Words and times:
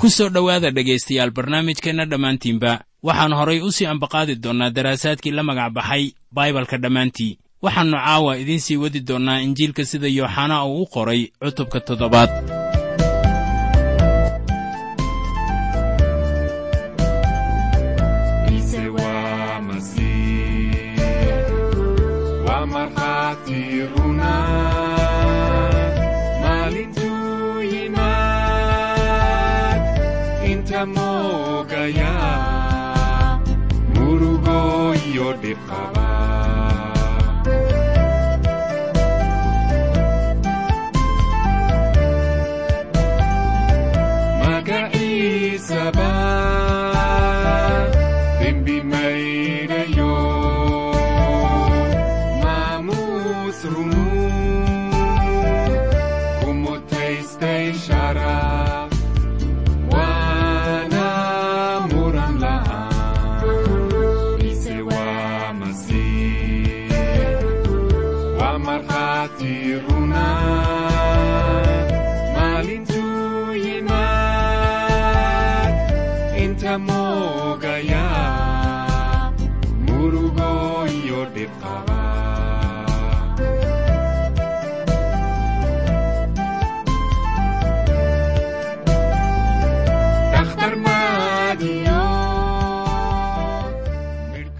ku 0.00 0.06
soo 0.16 0.28
dhowaada 0.34 0.70
dhegaystayaal 0.76 1.30
barnaamijkeenna 1.36 2.04
dhammaantiinba 2.12 2.72
waxaan 3.08 3.32
horay 3.38 3.60
u 3.66 3.70
sii 3.76 3.86
ambaqaadi 3.94 4.34
doonnaa 4.44 4.70
daraasaadkii 4.76 5.32
la 5.36 5.42
magac 5.48 5.70
baxay 5.76 6.04
baibalka 6.36 6.76
dhammaantii 6.84 7.32
waxaannu 7.64 7.96
caawa 8.04 8.32
idiin 8.42 8.62
sii 8.66 8.76
wadi 8.82 9.00
doonnaa 9.08 9.40
injiilka 9.46 9.82
sida 9.90 10.08
yooxanaa 10.18 10.62
uu 10.70 10.82
u 10.82 10.90
qoray 10.94 11.22
cutubka 11.42 11.78
toddobaad 11.88 12.30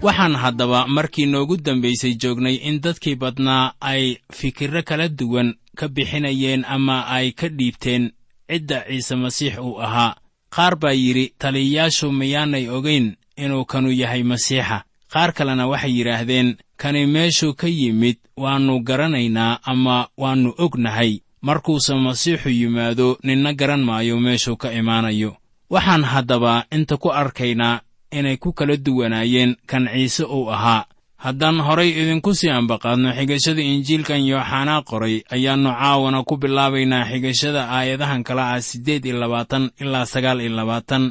waxaan 0.01 0.35
haddaba 0.35 0.87
markii 0.87 1.25
noogu 1.25 1.57
dambaysay 1.57 2.13
joognay 2.21 2.55
in 2.55 2.81
dadkii 2.81 3.15
badnaa 3.15 3.73
ay 3.81 4.15
fikirro 4.33 4.83
kala 4.83 5.07
duwan 5.09 5.53
ka 5.75 5.87
bixinayeen 5.87 6.65
ama 6.65 7.05
ay 7.07 7.31
ka 7.31 7.47
dhiibteen 7.49 8.11
cidda 8.49 8.83
ciise 8.87 9.15
masiix 9.15 9.57
uu 9.57 9.79
ahaa. 9.81 10.15
Qaar 10.55 10.75
baa 10.75 10.91
yidhi 10.93 11.33
taliyayaashu 11.39 12.11
miyaanay 12.11 12.69
ogayn 12.69 13.15
inuu 13.37 13.65
kanu 13.65 13.91
yahay 13.91 14.23
masiixa. 14.23 14.83
Qaar 15.13 15.33
kalena 15.33 15.67
waxay 15.67 15.93
yidhaahdeen 15.97 16.57
kani 16.77 17.05
meeshuu 17.05 17.53
ka 17.53 17.67
yimid 17.67 18.17
waannu 18.37 18.79
garanaynaa 18.79 19.59
ama 19.63 20.07
waannu 20.17 20.53
ognahay. 20.57 21.19
Markuuse 21.41 21.93
masiixu 21.95 22.49
yimaado 22.49 23.17
ninna 23.23 23.53
garan 23.53 23.83
maayo 23.83 24.19
meeshuu 24.19 24.55
ka 24.57 24.71
imaanayo. 24.73 25.35
Waxaan 25.69 26.03
haddaba 26.03 26.65
inta 26.71 26.97
ku 26.97 27.11
arkaynaa 27.11 27.81
inay 28.11 28.37
ku 28.37 28.53
kala 28.53 28.77
duwanaayeen 28.77 29.55
kan 29.67 29.87
ciise 29.93 30.23
uu 30.23 30.49
ahaa. 30.51 30.85
Haddaan 31.19 31.59
horay 31.61 31.89
idinku 32.01 32.31
sii 32.35 32.49
ambaqaadno 32.49 33.11
xigashada 33.17 33.61
injiilkan 33.61 34.21
yooxanaa 34.31 34.81
qoray 34.89 35.15
ayaannu 35.35 35.71
caawana 35.79 36.23
ku 36.23 36.37
bilaabaynaa 36.37 37.05
xigashada 37.11 37.61
aayadahan 37.75 38.23
kala 38.23 38.53
ah 38.53 38.61
siddeed 38.61 39.05
iyo 39.05 39.19
labaatan 39.19 39.71
ilaa 39.81 40.05
sagaal 40.05 40.39
iyo 40.41 40.55
labaatan 40.55 41.03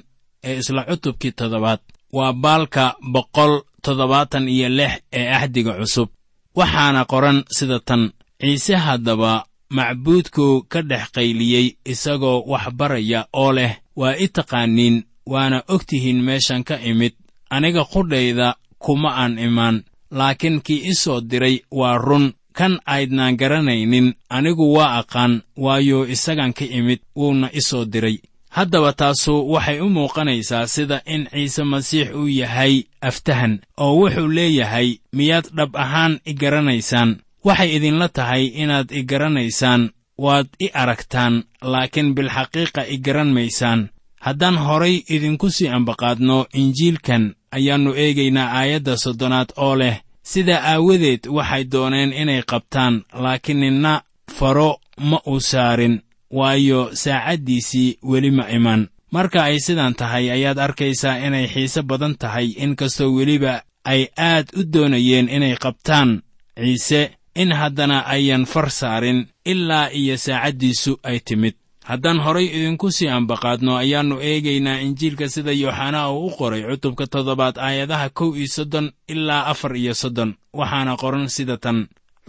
ee 0.44 0.58
isla 0.58 0.82
cutubkii 0.88 1.32
toddobaad. 1.32 1.80
Waa 2.12 2.32
baalka 2.32 2.96
boqol 3.12 3.60
toddobaatan 3.82 4.48
iyo 4.48 4.68
lix 4.68 4.92
ee 5.12 5.28
ahdiga 5.28 5.72
cusub. 5.80 6.08
Waxaana 6.56 7.04
qoran 7.04 7.44
sida 7.56 7.80
tan 7.80 8.02
ciise 8.40 8.74
haddaba 8.76 9.44
macbuudkuu 9.70 10.62
ka 10.72 10.82
dhex 10.82 11.04
qayliyey 11.12 11.66
isagoo 11.84 12.42
wax 12.46 12.64
baraya 12.78 13.26
oo 13.32 13.52
leh 13.52 13.72
waa 13.96 14.16
i 14.16 14.28
taqaaniin 14.28 15.04
waana 15.30 15.58
og 15.72 15.82
tihiin 15.88 16.20
meeshan 16.26 16.62
ka 16.68 16.76
imid 16.90 17.14
aniga 17.50 17.84
qudhayda 17.92 18.48
kuma 18.84 19.10
aan 19.22 19.38
imaan 19.38 19.76
laakiin 20.18 20.60
kii 20.66 20.80
i 20.90 20.94
soo 20.94 21.20
diray 21.30 21.56
waa 21.70 21.98
run. 21.98 22.26
Kan 22.58 22.80
aydnaan 22.86 23.36
garanaynin 23.40 24.14
anigu 24.36 24.66
waa 24.76 24.98
aqaan 25.00 25.42
waayo 25.64 25.98
isagan 26.14 26.52
ka 26.58 26.64
imid 26.78 27.00
wuuna 27.16 27.50
i 27.52 27.60
soo 27.68 27.84
diray. 27.84 28.16
Haddaba 28.50 28.92
taasu 28.92 29.34
waxay 29.52 29.80
u 29.80 29.88
muuqanaysaa 29.88 30.66
sida 30.66 30.98
in 31.14 31.22
ciise 31.30 31.62
masiix 31.72 32.08
uu 32.14 32.26
yahay 32.40 32.74
aftahan 33.00 33.60
oo 33.84 33.92
wuxuu 34.00 34.28
leeyahay 34.36 34.88
miyaad 35.16 35.46
dhab 35.56 35.76
ahaan 35.76 36.14
i 36.24 36.32
garanaysaan? 36.34 37.10
Waxay 37.44 37.70
idinla 37.76 38.08
tahay 38.08 38.44
inaad 38.62 38.88
i 38.90 39.02
garanaysaan 39.10 39.82
waad 40.18 40.48
i 40.58 40.68
aragtaan 40.82 41.34
laakiin 41.62 42.14
bilxaqiiqa 42.16 42.82
i 42.90 42.96
garan 42.98 43.30
maysaan 43.36 43.80
haddaan 44.20 44.56
horay 44.58 44.96
idinku 45.14 45.50
sii 45.50 45.68
ambaqaadno 45.68 46.46
injiilkan 46.60 47.34
ayaannu 47.56 47.90
eegaynaa 48.04 48.52
aayadda 48.58 48.96
soddonaad 48.96 49.48
oo 49.56 49.74
leh 49.76 49.96
sidaa 50.22 50.62
aawadeed 50.72 51.22
waxay 51.36 51.64
dooneen 51.72 52.12
inay 52.12 52.42
qabtaan 52.50 52.94
laakiin 53.22 53.60
ninna 53.60 54.02
faro 54.38 54.70
ma 55.10 55.18
uu 55.26 55.40
saarin 55.40 56.00
waayo 56.30 56.90
saacaddiisii 56.92 57.98
weli 58.10 58.30
ma 58.30 58.44
iman. 58.56 58.88
Marka 59.10 59.44
ay 59.44 59.58
sidan 59.60 59.94
tahay 59.94 60.30
ayaad 60.30 60.58
arkaysaa 60.58 61.16
inay 61.26 61.46
xiise 61.48 61.82
badan 61.82 62.14
tahay 62.18 62.48
inkastoo 62.64 63.14
weliba 63.16 63.62
ay 63.84 64.06
aad 64.16 64.46
u 64.58 64.62
doonayeen 64.72 65.28
inay 65.28 65.56
qabtaan 65.56 66.10
ciise 66.60 67.10
in 67.34 67.52
haddana 67.52 68.06
ayan 68.06 68.44
far 68.46 68.70
saarin 68.70 69.26
ilaa 69.44 69.88
iyo 70.00 70.16
saacaddiisu 70.16 71.00
ay 71.02 71.18
timid 71.20 71.54
haddaan 71.90 72.18
horay 72.24 72.46
idinku 72.56 72.88
sii 72.96 73.08
ambaqaadno 73.18 73.72
ayaannu 73.82 74.16
eegaynaa 74.30 74.80
injiilka 74.86 75.26
sida 75.34 75.52
yooxanaa 75.62 76.10
uu 76.12 76.26
u 76.26 76.30
qoray 76.38 76.62
cutubka 76.70 77.04
toddobaad 77.12 77.56
aayadaha 77.66 78.08
kow 78.18 78.30
iyo 78.36 78.46
soddon 78.56 78.86
ilaa 79.12 79.46
afar 79.52 79.72
iyo 79.76 79.94
soddon 80.02 80.30
waxaana 80.58 80.92
qoran 81.02 81.28
sida 81.36 81.56
tan. 81.56 81.78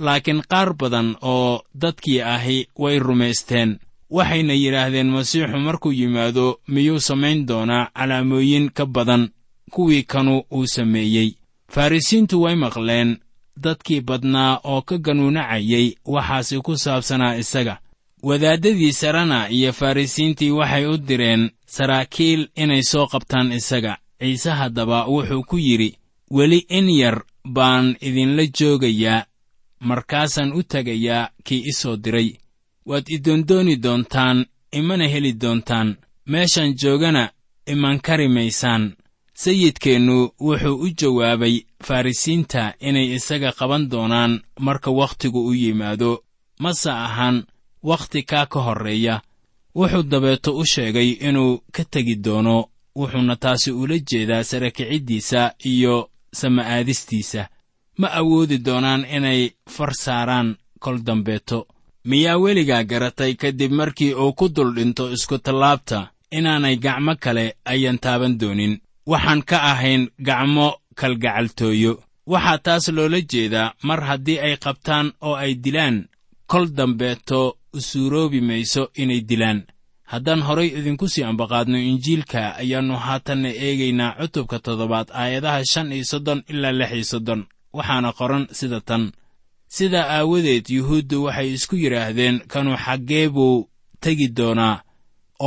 Laakiin 0.05 0.41
qaar 0.51 0.69
badan 0.79 1.15
oo 1.21 1.61
dadkii 1.81 2.21
ahi 2.21 2.57
way 2.81 2.99
rumaysteen. 2.99 3.69
Waxayna 4.15 4.53
yidhaahdeen 4.53 5.09
masiixu 5.15 5.57
markuu 5.59 5.91
yimaado 5.99 6.59
miyuu 6.73 6.99
samayn 6.99 7.45
doonaa 7.47 7.89
calaamooyin 7.97 8.71
ka 8.77 8.85
badan 8.85 9.29
kuwii 9.73 10.03
kanu 10.03 10.43
uu 10.51 10.67
sameeyey. 10.67 11.29
Farrisiintu 11.73 12.41
way 12.43 12.55
maqleen 12.55 13.17
dadkii 13.63 14.01
badnaa 14.01 14.59
oo 14.63 14.81
ka 14.81 14.97
ganuunacayay 14.97 15.87
waxaasi 16.05 16.61
ku 16.65 16.77
saabsanaa 16.77 17.35
isaga 17.35 17.75
wadaaddadii 18.23 18.91
sarena 18.93 19.49
iyo 19.49 19.73
farrisiintii 19.73 20.51
waxay 20.51 20.85
u 20.85 20.97
direen 20.97 21.49
saraakiil 21.65 22.49
inay 22.55 22.83
soo 22.83 23.07
qabtaan 23.07 23.51
isaga. 23.51 23.97
Ciise 24.19 24.49
haddaba 24.51 25.05
wuxuu 25.07 25.43
ku 25.43 25.57
yidhi 25.57 25.97
weli 26.31 26.57
in 26.69 26.89
yar 26.89 27.23
baan 27.45 27.95
idinla 28.01 28.43
joogayaa 28.59 29.25
markaasaan 29.79 30.53
u 30.53 30.63
tegayaa 30.63 31.29
kii 31.43 31.63
i 31.71 31.73
soo 31.73 31.95
diray. 31.97 32.29
Waad 32.85 33.05
idoondooni 33.09 33.75
doontaan 33.83 34.45
imana 34.71 35.07
heli 35.07 35.33
doontaan. 35.41 35.95
Meeshaan 36.25 36.73
joogana 36.81 37.29
iman 37.67 37.99
kari 37.99 38.27
maysaan. 38.27 38.93
Sayidkeennu 39.33 40.29
wuxuu 40.41 40.75
u 40.85 40.87
jawaabay 40.99 41.55
farrisiinta 41.83 42.73
inay 42.79 43.13
isaga 43.15 43.51
qaban 43.51 43.89
doonaan 43.91 44.41
marka 44.59 44.91
wakhtigu 44.91 45.47
u 45.47 45.53
yimaado. 45.53 46.23
Mase 46.59 46.91
ahan 46.91 47.43
wakhti 47.83 48.23
kaa 48.23 48.45
ka 48.45 48.59
horreeya 48.59 49.21
wuxuu 49.75 50.03
dabeeto 50.03 50.57
u 50.57 50.65
sheegay 50.65 51.09
inuu 51.27 51.61
ka 51.71 51.83
tegi 51.91 52.15
doono 52.15 52.65
wuxuuna 52.95 53.35
taasi 53.35 53.71
ula 53.71 53.97
jeedaa 53.99 54.43
sara 54.43 54.71
kiciddiisa 54.71 55.53
iyo 55.65 56.09
sama'aadistiisa. 56.33 57.47
Ma 57.97 58.07
awoodi 58.19 58.57
doonaan 58.65 59.05
inay 59.15 59.49
far 59.69 59.93
saaraan 59.93 60.55
kol 60.79 60.97
dambeeto. 61.05 61.67
Miyaa 62.03 62.37
weligaa 62.37 62.83
garatay 62.83 63.33
kadib 63.35 63.71
markii 63.71 64.13
uu 64.13 64.33
ku 64.33 64.49
dul 64.55 64.73
dhinto 64.75 65.11
iskutallaabta 65.11 66.07
inaanay 66.31 66.75
gacmo 66.75 67.15
kale 67.19 67.55
ayan 67.65 67.97
taaban 67.99 68.37
doonin. 68.39 68.79
Waxaan 69.07 69.41
ka 69.43 69.57
ahayn 69.71 70.09
gacmo 70.21 70.67
kalgacaltooyo. 70.95 72.03
Waxaa 72.27 72.57
taas 72.57 72.87
loola 72.87 73.21
jeedaa 73.21 73.73
mar 73.83 74.01
haddii 74.03 74.39
ay 74.39 74.57
qabtaan 74.57 75.11
oo 75.21 75.35
ay 75.35 75.53
dilaan 75.55 76.07
kol 76.51 76.65
dambeeto 76.77 77.41
suuroobi 77.87 78.41
mayso 78.41 78.83
inay 79.01 79.21
dilaan. 79.29 79.59
Haddaan 80.11 80.41
horay 80.47 80.69
idinku 80.79 81.05
sii 81.13 81.23
ambaqaadno 81.23 81.77
injiilka 81.89 82.41
ayaannu 82.61 82.95
haatanna 83.05 83.49
eegaynaa 83.65 84.15
cutubka 84.19 84.57
toddobaad 84.65 85.07
aayadaha 85.21 85.61
shan 85.71 85.91
iyo 85.95 86.05
soddon 86.11 86.39
ilaa 86.51 86.71
lix 86.79 86.91
iyo 86.93 87.03
soddon. 87.11 87.41
Waxaana 87.73 88.09
qoran 88.19 88.43
sida 88.57 88.79
tan. 88.81 89.03
Sidaa 89.75 90.07
aawadeed 90.15 90.65
yuhuuddu 90.75 91.17
waxay 91.23 91.49
isku 91.53 91.75
yidhaahdeen 91.83 92.37
kanu 92.51 92.71
xaggee 92.85 93.29
buu 93.35 93.69
tegi 94.03 94.27
doonaa 94.37 94.81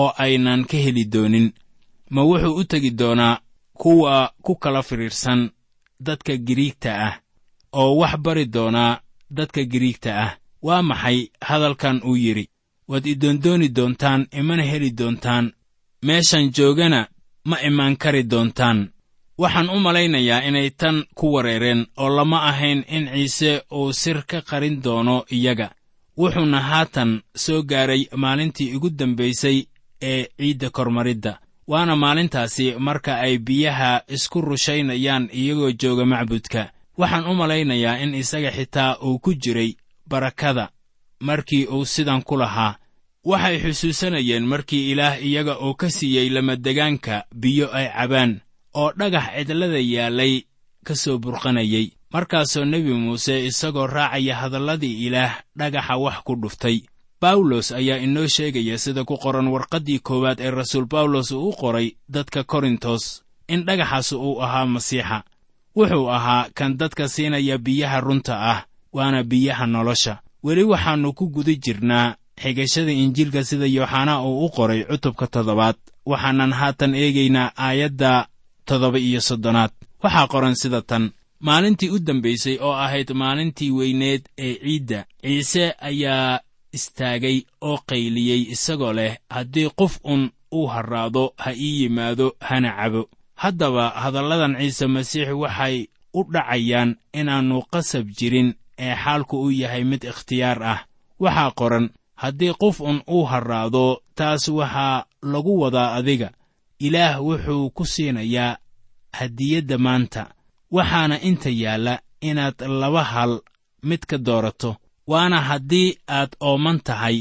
oo 0.00 0.10
aynan 0.24 0.64
ka 0.70 0.76
heli 0.84 1.04
doonin. 1.12 1.46
Ma 2.14 2.22
wuxuu 2.28 2.54
u 2.60 2.64
tegi 2.64 2.90
doonaa 3.00 3.40
kuwa 3.80 4.32
ku 4.42 4.54
kala 4.62 4.82
fidhiidhsan 4.82 5.40
dadka 6.06 6.36
giriigta 6.46 6.90
ah 7.06 7.14
oo 7.72 7.96
wax 8.00 8.14
bari 8.24 8.44
doonaa 8.54 9.00
dadka 9.30 9.60
giriigta 9.72 10.10
ah 10.24 10.30
waa 10.62 10.82
maxay 10.82 11.28
hadalkan 11.40 12.00
uu 12.04 12.16
yidhi? 12.16 12.48
Waad 12.88 13.06
idoondooni 13.06 13.68
doontaan 13.76 14.26
imana 14.32 14.62
heli 14.62 14.90
doontaan. 14.98 15.52
Meeshan 16.06 16.50
joogana 16.56 17.06
ma 17.44 17.56
imaan 17.68 17.96
kari 17.96 18.22
doontaan. 18.30 18.90
Waxaan 19.38 19.70
u 19.70 19.78
malaynayaa 19.80 20.42
inay 20.48 20.70
tan 20.70 21.04
ku 21.14 21.32
wareereen 21.34 21.86
oo 21.96 22.08
lama 22.16 22.38
ahayn 22.50 22.84
in 22.88 23.08
ciise 23.14 23.62
uu 23.72 23.92
sir 23.92 24.22
ka 24.26 24.40
qarin 24.42 24.82
doono 24.84 25.24
iyaga. 25.32 25.70
Wuxuuna 26.18 26.60
haatan 26.60 27.22
soo 27.36 27.62
gaaray 27.62 28.02
maalintii 28.16 28.74
ugu 28.76 28.90
dambaysay 28.90 29.64
ee 30.02 30.26
ciidda 30.38 30.70
kormaridda 30.70 31.38
waana 31.66 31.96
maalintaasi 31.96 32.74
marka 32.78 33.12
ay 33.20 33.38
biyaha 33.38 34.02
isku 34.08 34.40
rushaynayaan 34.40 35.28
iyagoo 35.32 35.72
jooga 35.72 36.04
macbudka. 36.06 36.70
Waxaan 36.98 37.26
u 37.30 37.34
malaynayaa 37.34 37.98
in 38.02 38.14
isaga 38.14 38.50
xitaa 38.50 38.96
uu 39.06 39.18
ku 39.18 39.34
jiray 39.34 39.74
barakada. 40.12 40.64
Markii 41.20 41.64
uu 41.74 41.84
sidan 41.94 42.22
ku 42.28 42.36
lahaa 42.36 42.76
waxay 43.24 43.56
xusuusanayeen 43.62 44.44
markii 44.52 44.90
ilaah 44.92 45.14
iyaga 45.26 45.54
uu 45.64 45.74
ka 45.80 45.88
siiyey 45.90 46.28
lamadegaanka 46.34 47.24
biyo 47.40 47.66
ay 47.78 47.86
cabaan 47.96 48.32
oo 48.74 48.90
dhagax 48.98 49.26
cidlada 49.46 49.78
yaallay 49.94 50.34
ka 50.86 50.94
soo 51.02 51.18
burqanayay. 51.22 51.86
Markaasoo 52.12 52.64
nebi 52.64 52.92
muuse 52.92 53.46
isagoo 53.46 53.86
raacaya 53.86 54.34
hadalladii 54.40 55.06
ilaah 55.06 55.32
dhagaxa 55.58 55.96
wax 56.04 56.16
ku 56.26 56.34
dhuftay 56.42 56.78
bawlos 57.22 57.72
ayaa 57.72 58.02
inoo 58.02 58.26
sheegaya 58.26 58.78
sida 58.78 59.04
ku 59.04 59.14
qoran 59.22 59.48
warqaddii 59.54 60.02
koowaad 60.06 60.40
ee 60.40 60.50
rasuul 60.50 60.86
bawlos 60.90 61.30
uu 61.30 61.48
u 61.48 61.52
qoray 61.60 61.88
dadka 62.14 62.44
korintos 62.44 63.22
in 63.48 63.62
dhagaxaas 63.66 64.12
uu 64.12 64.42
ahaa 64.44 64.66
masiixa. 64.66 65.22
Wuxuu 65.76 66.10
ahaa 66.16 66.50
kan 66.54 66.76
dadka 66.76 67.08
siinaya 67.08 67.56
biyaha 67.58 68.00
runta 68.00 68.34
ah 68.52 68.60
waana 68.92 69.22
biyaha 69.22 69.66
nolosha. 69.66 70.20
Weli 70.42 70.62
waxaannu 70.64 71.12
ku 71.12 71.24
guda 71.34 71.54
jirnaa 71.64 72.14
xigashada 72.42 72.92
injiilka 72.92 73.44
sida 73.44 73.66
yooxanaa 73.66 74.22
uu 74.26 74.44
u 74.46 74.48
qoray 74.56 74.84
cutubka 74.84 75.26
toddobaad 75.26 75.76
waxaanan 76.06 76.52
haatan 76.52 76.94
eegaynaa 76.94 77.52
aayadda 77.56 78.26
toddoba 78.66 78.98
iyo 78.98 79.20
soddonaad. 79.20 79.70
Waxaa 80.02 80.26
qoran 80.32 80.54
sida 80.54 80.82
tan 80.82 81.10
maalintii 81.40 81.90
u 81.90 81.98
dambaysay 81.98 82.56
oo 82.60 82.72
ahayd 82.84 83.10
maalintii 83.14 83.70
weyneed 83.70 84.22
ee 84.38 84.54
ciidda 84.62 85.04
ciise 85.22 85.74
ayaa 85.80 86.40
istaagay 86.72 87.38
oo 87.60 87.78
qayliyey 87.88 88.42
isagoo 88.54 88.92
leh 88.92 89.16
haddii 89.30 89.68
qof 89.78 89.98
un 90.04 90.30
uu 90.52 90.66
harraado 90.66 91.34
ha 91.42 91.50
ii 91.54 91.82
yimaado 91.82 92.26
hana 92.40 92.70
cabo 92.76 93.08
haddaba 93.42 93.84
hadalladan 94.02 94.56
ciise 94.60 94.86
masiix 94.86 95.28
waxay 95.42 95.76
u 96.14 96.20
dhacayaan 96.32 96.96
inaannu 97.20 97.62
qasab 97.72 98.06
jirin 98.18 98.54
ee 98.86 98.94
xaalku 99.02 99.36
u 99.46 99.50
yahay 99.60 99.84
mid 99.90 100.02
ikhtiyaar 100.10 100.60
ah. 100.72 100.80
Waxaa 101.22 101.50
qoran 101.58 101.86
haddii 102.22 102.54
qof 102.62 102.76
un 102.80 102.98
uu 103.14 103.24
harraado 103.30 103.84
taas 104.18 104.48
waxaa 104.58 105.04
lagu 105.32 105.52
wadaa 105.62 105.94
adiga. 105.98 106.28
Ilaah 106.86 107.14
wuxuu 107.26 107.70
ku 107.76 107.84
siinayaa 107.92 108.56
hadiyadda 109.18 109.78
maanta. 109.78 110.22
Waxaana 110.76 111.16
inta 111.28 111.50
yaalla 111.62 111.94
inaad 112.28 112.54
laba 112.80 113.02
hal 113.12 113.32
mid 113.88 114.02
ka 114.10 114.18
doorato. 114.18 114.76
Waana 115.06 115.38
haddii 115.48 115.98
aad 116.08 116.30
ooman 116.40 116.78
tahay. 116.86 117.16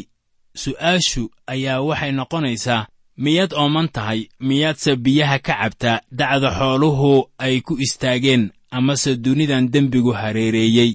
Su'aashu 0.61 1.23
ayaa 1.47 1.81
waxay 1.89 2.11
noqonaysaa 2.11 2.87
miyaad 3.23 3.53
ooman 3.53 3.87
tahay 3.95 4.19
miyaadse 4.39 4.95
biyaha 4.95 5.37
ka 5.39 5.53
cabtaa 5.61 6.01
dacda 6.11 6.49
xooluhu 6.59 7.29
ay 7.37 7.61
ku 7.61 7.73
istaageen 7.85 8.43
amase 8.71 9.15
dunidan 9.15 9.71
dembigu 9.73 10.11
hareereeyey 10.21 10.91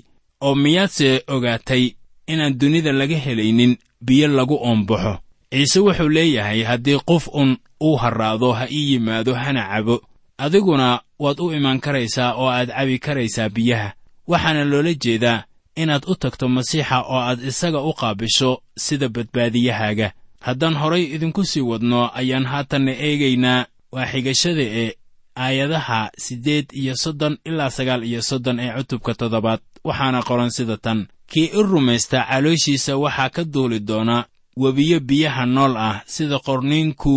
oo 0.47 0.55
miyaadse 0.63 1.09
ogaatay 1.35 1.85
inaan 2.33 2.59
dunida 2.61 2.93
laga 3.01 3.17
helaynin 3.25 3.73
biyo 4.07 4.27
lagu 4.29 4.57
oombaxo? 4.69 5.15
Ciise 5.53 5.79
wuxuu 5.81 6.09
leeyahay 6.17 6.61
haddii 6.71 6.99
qof 7.11 7.25
un 7.41 7.51
uu 7.87 7.97
harraado 8.03 8.53
ha 8.59 8.65
ii 8.71 8.93
yimaado 8.93 9.35
hana 9.35 9.63
cabo. 9.71 9.97
Adiguna 10.39 11.01
waad 11.19 11.39
u 11.41 11.53
imaan 11.53 11.81
karaysaa 11.81 12.35
oo 12.41 12.49
aad 12.51 12.69
cabi 12.77 12.99
karaysaa 12.99 13.49
biyaha. 13.49 13.93
Waxaana 14.31 14.65
loola 14.65 14.93
jeedaa 14.95 15.45
inaad 15.77 16.05
u 16.07 16.15
tagto 16.15 16.49
masiixa 16.49 16.99
oo 17.03 17.21
aad 17.29 17.41
isaga 17.51 17.81
u 17.81 17.93
qaabisho 18.01 18.51
sida 18.85 19.09
badbaadiyahaaga. 19.09 20.13
Haddaan 20.41 20.75
horay 20.75 21.05
idinku 21.15 21.45
sii 21.45 21.61
wadno 21.71 22.11
ayaan 22.15 22.45
haatanna 22.47 22.93
eegaynaa 23.07 23.67
waa 23.93 24.07
xigashada 24.13 24.63
ee 24.81 24.93
aayadaha 25.37 26.11
siddeed 26.19 26.67
iyo 26.73 26.95
soddon 26.97 27.39
ilaa 27.45 27.71
sagaal 27.71 28.03
iyo 28.05 28.23
soddon 28.23 28.61
ee 28.61 28.73
cutubka 28.77 29.15
toddobaad 29.15 29.61
waxaana 29.87 30.21
qoran 30.29 30.51
sida 30.57 30.77
tan 30.85 31.01
kii 31.31 31.49
i 31.59 31.63
rumaysta 31.71 32.19
calooshiisa 32.31 32.93
waxaa 33.05 33.31
ka 33.35 33.43
duuli 33.45 33.79
doona 33.89 34.17
webiyo 34.63 34.99
biyaha 35.09 35.47
nool 35.47 35.75
ah 35.89 35.97
sida 36.15 36.39
qorniinku 36.47 37.15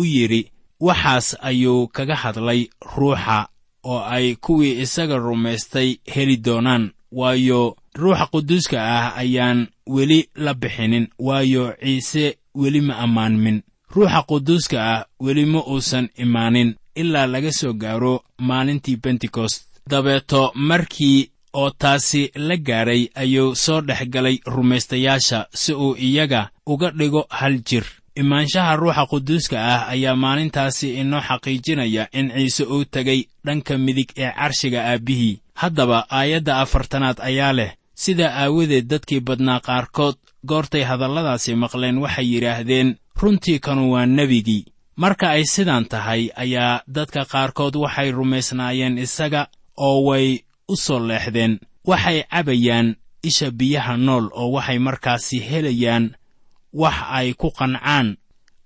u 0.00 0.02
yidhi 0.04 0.42
waxaas 0.80 1.26
ayuu 1.48 1.88
kaga 1.96 2.14
hadlay 2.22 2.60
ruuxa 2.96 3.38
oo 3.84 4.00
ay 4.16 4.34
kuwii 4.44 4.80
isaga 4.84 5.16
rumaystay 5.16 5.88
heli 6.14 6.36
doonaan 6.36 6.84
waayo 7.12 7.76
ruuxa 8.00 8.26
quduuska 8.32 8.76
ah 8.96 9.16
ayaan 9.22 9.66
weli 9.94 10.28
la 10.44 10.54
bixinin 10.54 11.08
waayo 11.18 11.64
ciise 11.82 12.24
weli 12.54 12.80
ma 12.80 12.94
ammaanmin. 13.04 13.62
Ruuxa 13.94 14.22
quduuska 14.28 14.76
ah 14.94 15.04
weli 15.20 15.44
ma 15.52 15.60
uusan 15.72 16.08
imaanin 16.24 16.74
ilaa 16.94 17.26
laga 17.26 17.52
soo 17.52 17.72
gaaro 17.72 18.14
maalintii 18.38 18.96
bentekost 18.96 19.62
dabeeto 19.90 20.52
markii 20.54 21.30
oo 21.60 21.70
taasi 21.82 22.22
la 22.48 22.56
gaadhay 22.68 23.02
ayuu 23.22 23.54
soo 23.64 23.80
dhex 23.88 24.02
galay 24.14 24.36
rumaystayaasha 24.54 25.46
si 25.54 25.72
uu 25.74 25.96
iyaga 25.96 26.50
uga 26.66 26.90
dhigo 26.90 27.26
hal 27.30 27.56
jir. 27.68 27.84
Imaanshaha 28.16 28.76
ruuxa 28.76 29.04
quduuska 29.10 29.56
ah 29.74 29.88
ayaa 29.92 30.16
maalintaasi 30.16 30.88
inoo 31.00 31.20
xaqiijinaya 31.28 32.08
in 32.18 32.30
ciise 32.36 32.64
uu 32.64 32.84
tegay 32.84 33.20
dhanka 33.46 33.78
midig 33.78 34.08
ee 34.16 34.30
carshiga 34.38 34.80
aabbihii 34.90 35.40
haddaba 35.62 35.98
aayadda 36.18 36.60
afartanaad 36.62 37.18
ayaa 37.28 37.52
leh 37.58 37.70
sidaa 37.94 38.32
aawadeed 38.42 38.86
dadkii 38.92 39.20
badnaa 39.20 39.60
qaarkood 39.66 40.16
goortay 40.48 40.82
hadalladaasi 40.90 41.54
maqleen 41.62 41.98
waxay 42.04 42.26
yidhaahdeen 42.34 42.96
runtii 43.20 43.58
kanu 43.58 43.92
waa 43.92 44.06
nebigii. 44.06 44.64
Marka 44.96 45.26
ay 45.36 45.44
sidaan 45.44 45.84
tahay 45.92 46.22
ayaa 46.36 46.82
dadka 46.96 47.24
qaarkood 47.32 47.74
waxay 47.84 48.10
rumaysnaayeen 48.18 48.98
isaga 48.98 49.42
oo 49.76 49.98
way 50.08 50.40
u 50.68 50.76
soo 50.76 50.98
leexdeen 51.08 51.58
waxay 51.86 52.22
cabayaan 52.30 52.96
isha 53.22 53.50
biyaha 53.50 53.96
nool 53.96 54.26
oo 54.32 54.50
waxay 54.56 54.78
markaasi 54.78 55.36
helayaan 55.48 56.04
wax 56.72 56.96
ay 57.18 57.34
ku 57.40 57.48
qancaan 57.58 58.16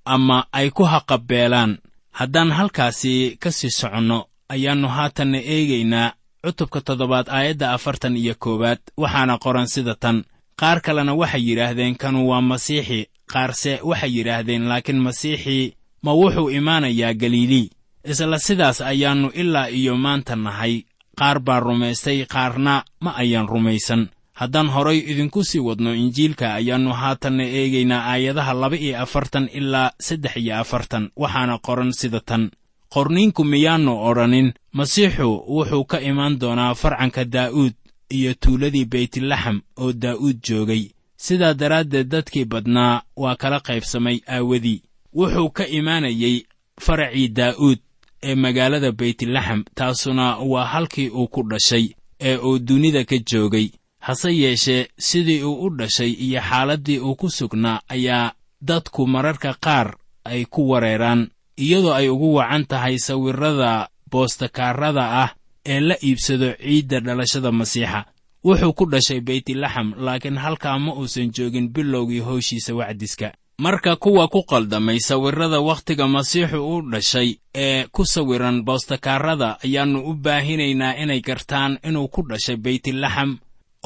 ama 0.05 0.47
ay 0.53 0.71
ku 0.71 0.85
haqabeelaan 0.93 1.79
haddaan 2.19 2.51
halkaasi 2.59 3.37
ka 3.43 3.51
sii 3.53 3.71
soconno 3.71 4.19
ayaannu 4.49 4.89
haatanna 4.89 5.39
eegaynaa 5.55 6.15
cutubka 6.45 6.81
toddobaad 6.81 7.29
aayadda 7.29 7.73
afartan 7.77 8.17
iyo 8.17 8.35
koowaad 8.39 8.81
waxaana 8.97 9.39
qoran 9.45 9.67
sida 9.67 9.95
tan. 9.95 10.25
Qaar 10.61 10.81
kalena 10.81 11.15
waxay 11.15 11.43
yidhaahdeen 11.49 11.97
kanu 11.97 12.29
waa 12.31 12.41
masiixi. 12.41 13.01
Qaarse 13.33 13.73
waxay 13.89 14.11
yidhaahdeen 14.17 14.65
laakiin 14.69 15.01
masiixii 15.07 15.75
ma 16.05 16.13
wuxuu 16.13 16.51
imaanayaa 16.51 17.15
galiilii 17.15 17.71
isla 18.05 18.39
sidaas 18.39 18.81
ayaannu 18.81 19.29
ilaa 19.41 19.69
iyo 19.69 19.97
maanta 19.97 20.37
nahay 20.37 20.75
qaar 21.21 21.39
baa 21.47 21.61
rumaystay 21.61 22.19
qaarna 22.35 22.75
ma 23.05 23.11
ayaan 23.23 23.49
rumaysan. 23.53 24.03
Haddaan 24.41 24.69
horay 24.75 24.99
idinku 25.13 25.41
sii 25.45 25.61
wadno 25.69 25.91
injiilka 26.03 26.47
ayaannu 26.59 26.93
haatanna 27.01 27.45
eegaynaa 27.59 28.03
aayadaha 28.13 28.53
laba 28.63 28.77
iyo 28.77 28.97
afartan 29.05 29.49
ilaa 29.59 29.91
saddex 30.07 30.35
iyo 30.37 30.55
afartan. 30.63 31.05
Waxaana 31.23 31.59
qoran 31.67 31.93
sida 32.01 32.21
tan. 32.29 32.51
Qorniinku 32.95 33.45
miyaannu 33.45 33.93
odhanin? 34.09 34.49
Masiixu 34.73 35.29
wuxuu 35.55 35.85
ka 35.91 35.99
imaan 36.11 36.39
doonaa 36.41 36.75
farcanka 36.75 37.25
daa'uud 37.25 37.75
iyo 38.17 38.35
tuuladii 38.43 38.85
beytlaxam 38.93 39.57
oo 39.83 39.93
daa'uud 39.93 40.39
joogay. 40.49 40.83
Sidaa 41.17 41.55
daraaddeed 41.55 42.09
dadkii 42.13 42.45
badnaa 42.53 43.03
waa 43.17 43.37
kala 43.37 43.61
qaybsamay 43.61 44.19
aawadii. 44.35 44.83
Wuxuu 45.17 45.51
ka 45.57 45.65
imaanayey 45.79 46.37
faracii 46.81 47.29
daa'uud 47.29 47.79
ee 48.23 48.35
magaalada 48.35 48.93
beytlaxam 48.93 49.65
taasuna 49.75 50.37
waa 50.39 50.65
halkii 50.67 51.09
uu 51.09 51.29
ku 51.29 51.43
dhashay 51.51 51.89
ee 52.21 52.37
uu 52.37 52.59
dunida 52.59 53.05
ka 53.05 53.17
joogay. 53.31 53.69
Hase 54.01 54.31
yeeshee 54.37 54.89
sidii 54.99 55.43
uu 55.43 55.61
u 55.67 55.71
dhashay 55.71 56.11
iyo 56.13 56.41
xaaladdii 56.41 56.99
uu 56.99 57.15
ku 57.15 57.31
sugnaa 57.31 57.81
ayaa 57.89 58.33
dadku 58.63 59.07
mararka 59.07 59.55
qaar 59.61 59.97
ay 60.25 60.45
ku 60.45 60.69
wareeraan 60.71 61.29
iyadoo 61.57 61.93
ay 61.95 62.09
ugu 62.09 62.35
wacan 62.35 62.65
tahay 62.67 62.99
sawirrada 62.99 63.89
boostakaarada 64.11 65.05
ah 65.23 65.31
ee 65.67 65.81
la 65.81 65.97
iibsado 66.05 66.53
ciidda 66.57 67.01
dhalashada 67.01 67.53
masiixa. 67.53 68.05
Wuxuu 68.45 68.73
ku 68.73 68.85
dhashay 68.87 69.21
beytlaxam 69.21 69.95
laakiin 69.99 70.37
halkaa 70.39 70.79
ma 70.79 70.93
uusan 70.95 71.31
joogin 71.37 71.69
bilowgii 71.69 72.21
howshiisa 72.21 72.75
wacdiska 72.75 73.33
marka 73.61 73.97
kuwa 73.97 74.29
ku 74.29 74.43
qaldamay 74.51 74.99
sawirrada 75.01 75.61
wakhtiga 75.61 76.09
masiixu 76.09 76.61
u 76.77 76.83
dhashay 76.91 77.31
ee 77.55 77.85
ku 77.93 78.03
sawiran 78.07 78.63
boostakaarada 78.65 79.59
ayaannu 79.65 80.01
u 80.11 80.15
baahinaynaa 80.15 80.95
inay 81.03 81.21
gartaan 81.21 81.73
inuu 81.89 82.09
ku 82.09 82.23
dhashay 82.29 82.57
beytlaxam 82.57 83.39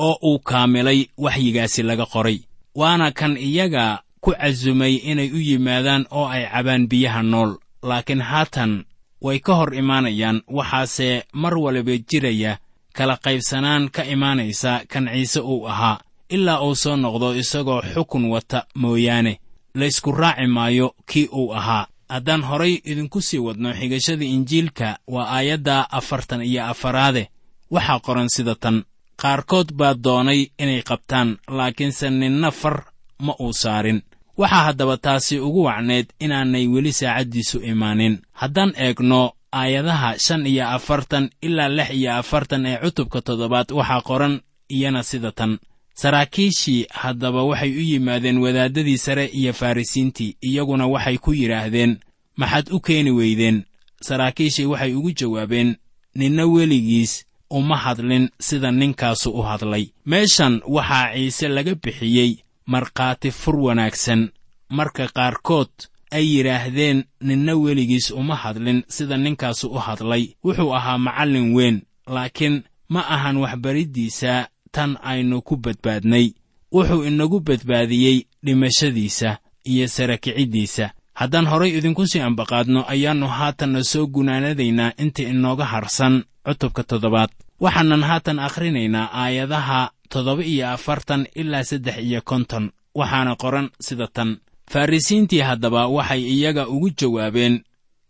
oo 0.07 0.17
uu 0.23 0.39
kaamilay 0.39 1.01
waxyigaasi 1.19 1.83
laga 1.83 2.07
qoray. 2.07 2.39
Waana 2.75 3.11
kan 3.19 3.37
iyaga 3.37 4.03
ku 4.21 4.31
casumay 4.41 4.95
inay 5.11 5.31
u 5.33 5.39
yimaadaan 5.49 6.07
oo 6.11 6.27
ay 6.35 6.45
cabaan 6.53 6.87
biyaha 6.91 7.23
nool 7.23 7.51
laakiin 7.83 8.23
haatan 8.31 8.73
way 9.21 9.39
ka 9.47 9.53
hor 9.59 9.75
imaanayaan 9.75 10.43
waxaase 10.57 11.25
mar 11.33 11.55
waliba 11.65 11.95
jiraya 12.09 12.59
kala 12.97 13.17
qaybsanaan 13.25 13.91
ka 13.91 14.03
imaanaysa 14.15 14.73
kan 14.93 15.09
ciise 15.13 15.41
uu 15.41 15.67
ahaa 15.69 15.99
ilaa 16.29 16.61
uu 16.63 16.75
soo 16.83 16.97
noqdo 16.97 17.35
isagoo 17.43 17.83
xukun 17.95 18.25
wata 18.33 18.67
mooyaane 18.75 19.39
laysku 19.75 20.13
raaci 20.13 20.47
maayo 20.47 20.95
kii 21.07 21.27
uu 21.33 21.53
ahaa. 21.55 21.87
Haddaan 22.09 22.43
horay 22.43 22.75
idinku 22.85 23.21
sii 23.23 23.39
wadno 23.39 23.73
xigashada 23.75 24.25
injiilka 24.25 24.99
waa 25.09 25.29
aayadda 25.37 25.91
afartan 25.91 26.43
iyo 26.43 26.65
afaraade. 26.67 27.29
Waxaa 27.71 28.01
qoran 28.01 28.29
sida 28.29 28.55
tan 28.55 28.85
qaarkood 29.23 29.73
baa 29.73 29.95
doonay 29.95 30.47
inay 30.59 30.83
qabtaan 30.83 31.39
laakiinse 31.49 32.11
ninna 32.11 32.51
far 32.51 32.85
ma 33.19 33.35
uu 33.41 33.53
saarin. 33.53 34.03
Waxaa 34.39 34.65
haddaba 34.65 34.97
taasi 34.97 35.39
ugu 35.39 35.63
wacneed 35.65 36.07
inaanay 36.21 36.67
weli 36.67 36.93
saacaddiisu 36.93 37.59
imaanin. 37.61 38.19
Haddaan 38.33 38.73
eegno 38.77 39.33
aayadaha 39.53 40.19
shan 40.19 40.47
iyo 40.47 40.69
afartan 40.69 41.31
ilaa 41.43 41.69
lix 41.69 41.91
iyo 41.91 42.13
afartan 42.15 42.67
ee 42.67 42.77
cutubka 42.79 43.21
toddobaad 43.21 43.73
waxaa 43.73 44.01
qoran 44.01 44.41
iyana 44.71 45.03
sida 45.03 45.33
tan 45.33 45.59
saraakiishii 45.95 46.87
haddaba 46.91 47.43
waxay 47.45 47.73
u 47.77 47.81
yimaadeen 47.81 48.39
wadaaddadii 48.39 48.99
sare 48.99 49.27
iyo 49.27 49.53
farrisiintii 49.53 50.37
iyaguna 50.43 50.87
waxay 50.87 51.19
ku 51.19 51.33
yidhaahdeen 51.35 51.99
maxaad 52.37 52.69
u 52.73 52.81
keeni 52.81 53.11
weydeen. 53.11 53.63
Saraakiishii 54.01 54.65
waxay 54.65 54.95
ugu 54.95 55.11
jawaabeen 55.13 55.77
ninna 56.15 56.47
weligiis 56.47 57.25
uma 57.51 57.77
hadlin 57.77 58.29
sida 58.41 58.71
ninkaasu 58.71 59.31
u 59.31 59.43
hadlay. 59.43 59.87
Meeshan 60.07 60.61
waxaa 60.67 61.15
ciise 61.15 61.49
laga 61.49 61.75
bixiyey 61.75 62.37
markhaati 62.67 63.31
fur 63.31 63.57
wanaagsan. 63.57 64.29
Marka 64.69 65.09
qaarkood 65.09 65.71
ay 66.11 66.27
yidhaahdeen 66.37 67.05
ninna 67.21 67.55
weligiis 67.57 68.11
uma 68.11 68.37
hadlin 68.37 68.83
sida 68.89 69.17
ninkaasu 69.17 69.69
u 69.69 69.79
hadlay 69.79 70.29
wuxuu 70.45 70.75
ahaa 70.75 70.99
macallin 70.99 71.55
weyn 71.55 71.83
laakiin 72.07 72.63
ma 72.89 73.01
ahan 73.09 73.37
waxbariddiisa 73.37 74.49
tan 74.75 74.91
aynu 75.11 75.37
ku 75.49 75.55
badbaadnay. 75.65 76.27
Wuxuu 76.75 77.05
inagu 77.11 77.39
badbaadiyey 77.41 78.17
dhimashadiisa 78.45 79.39
iyo 79.71 79.87
sara 79.89 80.17
kiciddiisa 80.23 80.91
haddaan 81.15 81.47
horay 81.51 81.71
idinku 81.79 82.07
sii 82.11 82.21
ambaqaadno 82.29 82.81
ayaannu 82.93 83.27
haatanna 83.37 83.81
soo 83.91 84.07
gunaanadaynaa 84.15 84.93
inta 85.03 85.23
inooga 85.33 85.65
harsan 85.73 86.15
cutubka 86.47 86.83
toddobaad. 86.89 87.31
Waxaanan 87.61 88.03
haatan 88.09 88.39
akhrinaynaa 88.47 89.07
aayadaha 89.23 89.81
toddoba 90.13 90.43
iyo 90.53 90.65
afartan 90.77 91.23
ilaa 91.41 91.65
saddex 91.65 91.97
iyo 92.09 92.21
konton. 92.31 92.65
Waxaana 92.95 93.33
qoran 93.43 93.67
sida 93.81 94.07
tan. 94.17 94.31
Farrisiintii 94.71 95.41
haddaba 95.49 95.87
waxay 95.97 96.23
iyaga 96.35 96.69
ugu 96.69 96.91
jawaabeen 96.99 97.55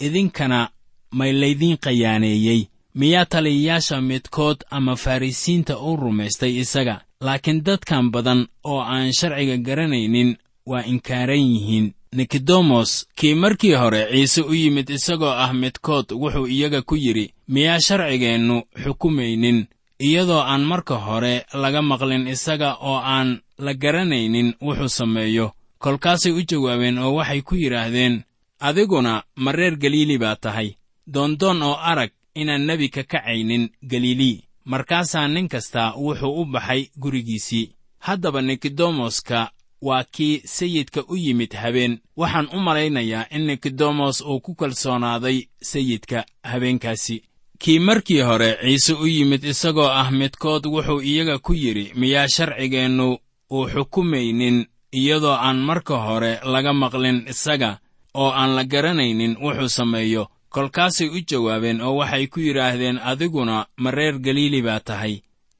idinkana 0.00 0.68
may 1.12 1.32
laydiin 1.40 1.76
khiyaaneeyey 1.84 2.60
miyaa 2.94 3.24
taliyayaasha 3.24 4.00
midkood 4.00 4.56
ama 4.70 4.96
farrisiinta 4.96 5.78
u 5.78 5.96
rumaystay 5.96 6.56
isaga. 6.58 7.00
Laakiin 7.20 7.64
dadkan 7.64 8.10
badan 8.10 8.46
oo 8.64 8.80
aan 8.80 9.12
sharciga 9.12 9.56
garanaynin 9.56 10.36
waa 10.66 10.82
inkaaran 10.86 11.38
yihiin. 11.52 11.94
Nikodemos 12.16 13.06
kii 13.16 13.34
markii 13.34 13.74
hore 13.74 14.06
ciise 14.12 14.42
u 14.42 14.54
yimid 14.54 14.88
isagoo 14.90 15.30
ah 15.44 15.52
midkood 15.52 16.06
wuxuu 16.12 16.46
iyaga 16.46 16.82
ku 16.82 16.94
yidhi 16.96 17.34
miyaa 17.48 17.80
sharcigeennu 17.80 18.62
xukumaynin? 18.82 19.66
Iyadoo 20.00 20.40
aan 20.40 20.62
marka 20.64 20.94
hore 20.94 21.46
laga 21.54 21.82
maqlin 21.82 22.26
isaga 22.28 22.74
oo 22.80 22.96
aan 22.98 23.40
la 23.58 23.74
garanaynin 23.74 24.54
wuxuu 24.62 24.88
sameeyo. 24.88 25.52
Kolkaasay 25.78 26.32
u 26.32 26.42
jawaabeen 26.50 26.98
oo 26.98 27.14
waxay 27.14 27.42
ku 27.42 27.54
yidhaahdeen 27.54 28.22
adiguna 28.60 29.22
ma 29.36 29.52
reer 29.52 29.76
galiili 29.76 30.18
baa 30.18 30.36
tahay. 30.36 30.70
Doondoon 31.12 31.62
oo 31.62 31.76
arag 31.90 32.10
inaan 32.34 32.66
nebi 32.66 32.88
ka 32.88 33.02
kacaynin 33.02 33.70
galilii 33.90 34.44
markaasaa 34.64 35.28
nin 35.28 35.48
kasta 35.48 35.92
wuxuu 35.96 36.40
u 36.40 36.44
baxay 36.44 36.86
gurigiisii. 37.00 37.70
Haddaba 37.98 38.42
nikodemoska 38.42 39.50
waa 39.82 40.04
kii 40.04 40.42
sayidka 40.44 41.04
u 41.08 41.16
yimid 41.16 41.52
habeen. 41.54 41.98
Waxaan 42.16 42.48
u 42.54 42.58
malaynayaa 42.60 43.26
in 43.30 43.46
nikodemos 43.46 44.20
uu 44.20 44.40
ku 44.40 44.54
kalsoonaaday 44.54 45.42
sayidka 45.62 46.24
habeenkaasi. 46.42 47.22
Kii 47.58 47.78
markii 47.78 48.20
hore 48.20 48.58
ciise 48.62 48.92
u 48.92 49.06
yimid 49.06 49.44
isagoo 49.44 49.88
ah 49.88 50.10
midkood 50.10 50.66
wuxuu 50.66 51.00
iyaga 51.00 51.38
ku 51.38 51.52
yidhi 51.54 51.92
miyaa 51.94 52.28
sharcigeennu 52.28 53.18
uu 53.50 53.68
xukumaynin 53.68 54.66
iyadoo 54.92 55.36
aan 55.46 55.58
marka 55.58 55.96
hore 55.96 56.40
laga 56.44 56.72
maqlin 56.72 57.24
isaga 57.28 57.78
oo 58.14 58.30
aan 58.30 58.54
la 58.56 58.64
garanaynin 58.64 59.36
wuxuu 59.42 59.68
sameeyo 59.68 60.28
kolkaasay 60.54 61.08
u 61.08 61.20
jawaabeen 61.30 61.80
oo 61.80 61.96
waxay 62.00 62.26
ku 62.32 62.38
yidhaahdeen 62.46 62.98
adiguna 63.10 63.66
ma 63.82 63.90
reer 63.90 64.18
galiili 64.18 64.62
baa 64.62 64.80
tahay. 64.80 65.14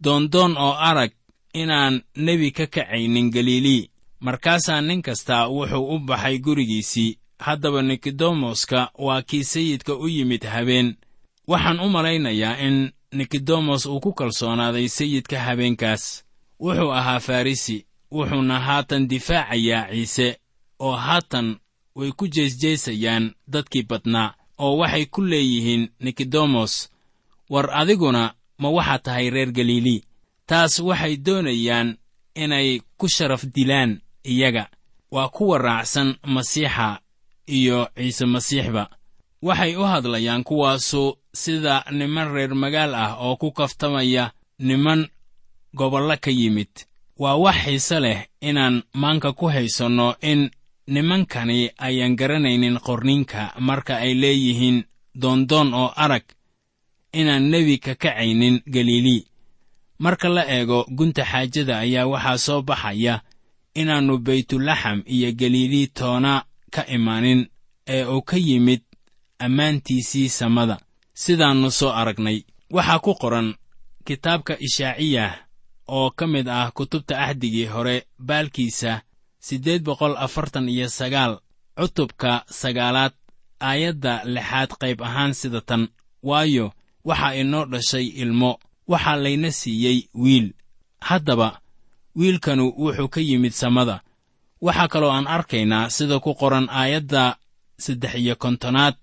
Doondoon 0.04 0.52
oo 0.58 0.74
arag 0.90 1.10
inaan 1.54 2.02
nebi 2.16 2.50
ka 2.56 2.66
kacaynin 2.66 3.30
galilii 3.34 3.90
markaasaa 4.20 4.80
nin 4.80 5.02
kasta 5.02 5.48
wuxuu 5.48 5.94
u 5.94 5.98
baxay 5.98 6.38
gurigiisii. 6.38 7.18
Haddaba 7.38 7.82
nikodemoska 7.82 8.90
waa 8.98 9.22
kii 9.22 9.44
sayidka 9.44 9.94
u 9.94 10.08
yimid 10.08 10.44
habeen. 10.44 10.96
Waxaan 11.48 11.80
u 11.80 11.88
malaynayaa 11.88 12.56
in 12.66 12.92
nikodemos 13.12 13.86
uu 13.86 14.00
ku 14.00 14.12
kalsoonaaday 14.12 14.88
sayidka 14.88 15.38
habeenkaas. 15.40 16.24
Wuxuu 16.60 16.90
ahaa 16.92 17.20
farrisi 17.20 17.86
wuxuuna 18.12 18.60
haatan 18.60 19.08
difaacayaa 19.08 19.88
ciise 19.90 20.38
oo 20.78 20.96
haatan 20.96 21.56
way 21.96 22.12
ku 22.12 22.28
jeesjeesayaan 22.28 23.34
dadkii 23.52 23.82
badnaa 23.90 24.34
oo 24.58 24.76
waxay 24.76 25.06
ku 25.06 25.20
leeyihiin 25.22 25.88
nikodemos 26.00 26.90
war 27.50 27.70
adiguna 27.80 28.34
ma 28.58 28.68
waxaad 28.70 29.02
tahay 29.02 29.30
reer 29.30 29.50
galilii 29.52 30.04
taas 30.46 30.78
waxay 30.78 31.16
doonayaan 31.16 31.96
inay 32.34 32.80
ku 32.98 33.08
sharaf 33.08 33.44
dilaan 33.54 34.00
iyaga. 34.24 34.66
Waa 35.10 35.28
kuwa 35.28 35.58
raacsan 35.58 36.16
masiixa 36.26 37.00
iyo 37.46 37.88
ciise 37.96 38.26
masiixba 38.26 38.90
waxay 39.42 39.76
u 39.76 39.82
hadlayaan 39.84 40.42
kuwaasu 40.44 41.18
sida 41.32 41.84
niman 41.90 42.32
reer 42.34 42.54
magaal 42.54 42.94
ah 42.94 43.14
oo 43.20 43.36
ku 43.36 43.52
kaftamaya 43.52 44.32
niman 44.58 45.08
gobollo 45.74 46.16
ka 46.16 46.30
yimid. 46.30 46.68
Waa 47.18 47.34
wax 47.36 47.56
xiise 47.64 48.00
leh 48.00 48.26
inaan 48.40 48.82
maanka 48.92 49.32
ku 49.32 49.46
haysanno 49.46 50.16
in 50.20 50.50
nimankani 50.86 51.70
ayaan 51.78 52.16
garanaynin 52.16 52.78
qorninka 52.86 53.52
marka 53.58 53.96
ay 53.96 54.14
leeyihiin 54.14 54.84
doondoon 55.20 55.74
oo 55.74 55.92
arag 55.96 56.24
inaan 57.12 57.50
nebi 57.50 57.78
ka 57.78 57.94
kacaynin 57.94 58.60
galilii 58.74 59.26
marka 59.98 60.28
la 60.28 60.42
eego 60.56 60.84
gunta 60.96 61.24
xaajada 61.24 61.78
ayaa 61.78 62.06
waxaa 62.06 62.38
soo 62.38 62.62
baxaya 62.62 63.22
inaannu 63.74 64.18
baytulaxam 64.18 65.02
iyo 65.06 65.32
galilii 65.32 65.86
toona 65.86 66.44
ka 66.74 66.82
imaanin 66.86 67.40
ee 67.88 68.04
uu 68.04 68.22
ka 68.22 68.36
yimid 68.36 68.82
ammaantiisii 69.38 70.28
samada. 70.28 70.78
Sidaannu 71.14 71.70
soo 71.70 71.90
aragnay. 71.92 72.38
Waxaa 72.70 72.98
ku 72.98 73.14
qoran 73.14 73.54
kitaabka 74.04 74.56
ishaaciyah 74.60 75.32
oo 75.88 76.10
ka 76.10 76.26
mid 76.26 76.48
ah 76.48 76.70
kutubta 76.76 77.18
ahdigii 77.24 77.66
hore 77.66 78.06
baalkiisa 78.18 79.02
siddeed 79.46 79.82
boqol 79.88 80.14
afartan 80.26 80.68
iyo 80.68 80.88
sagaal 80.98 81.32
cutubka 81.78 82.32
sagaalaad 82.60 83.12
aayadda 83.68 84.12
lixaad 84.34 84.70
qayb 84.80 84.98
ahaan 85.08 85.32
sida 85.40 85.60
tan. 85.68 85.82
Waayo 86.28 86.66
waxaa 87.08 87.34
inoo 87.40 87.64
dhashay 87.72 88.06
ilmo 88.22 88.50
waxaa 88.92 89.16
layna 89.24 89.50
siiyey 89.60 89.98
wiil. 90.22 90.46
Haddaba 91.08 91.60
wiilkanu 92.16 92.64
wuxuu 92.82 93.08
ka 93.14 93.20
yimid 93.20 93.52
samada. 93.52 93.96
Waxaa 94.60 94.88
kaloo 94.92 95.12
aan 95.12 95.26
arkaynaa 95.26 95.90
sida 95.90 96.16
ku 96.24 96.34
qoran 96.40 96.66
aayadda 96.70 97.36
saddex 97.84 98.14
iyo 98.14 98.34
kontonaad 98.36 98.96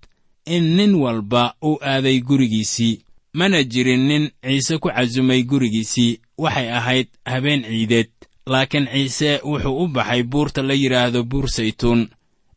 in 0.54 0.64
nin 0.76 0.94
walba 0.94 1.54
uu 1.62 1.78
aaday 1.82 2.18
gurigiisii. 2.20 3.02
Mana 3.32 3.62
jirin 3.64 4.02
nin 4.08 4.24
ciise 4.42 4.78
ku 4.78 4.88
casumay 4.88 5.42
gurigiisii 5.50 6.20
waxay 6.38 6.68
ahayd 6.78 7.08
habeen 7.24 7.62
ciideed 7.64 8.08
laakiin 8.46 8.86
ciise 8.92 9.40
wuxuu 9.44 9.82
u 9.84 9.88
baxay 9.88 10.22
buurta 10.22 10.62
la 10.62 10.74
yidhaahdo 10.74 11.24
buur 11.24 11.48
saytuun. 11.48 12.08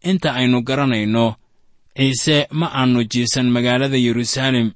Inta 0.04 0.34
aynu 0.34 0.62
garanayno 0.62 1.36
ciise 1.98 2.48
ma 2.52 2.68
aannu 2.74 3.04
jiisan 3.04 3.50
magaalada 3.50 3.98
yeruusaalem 3.98 4.72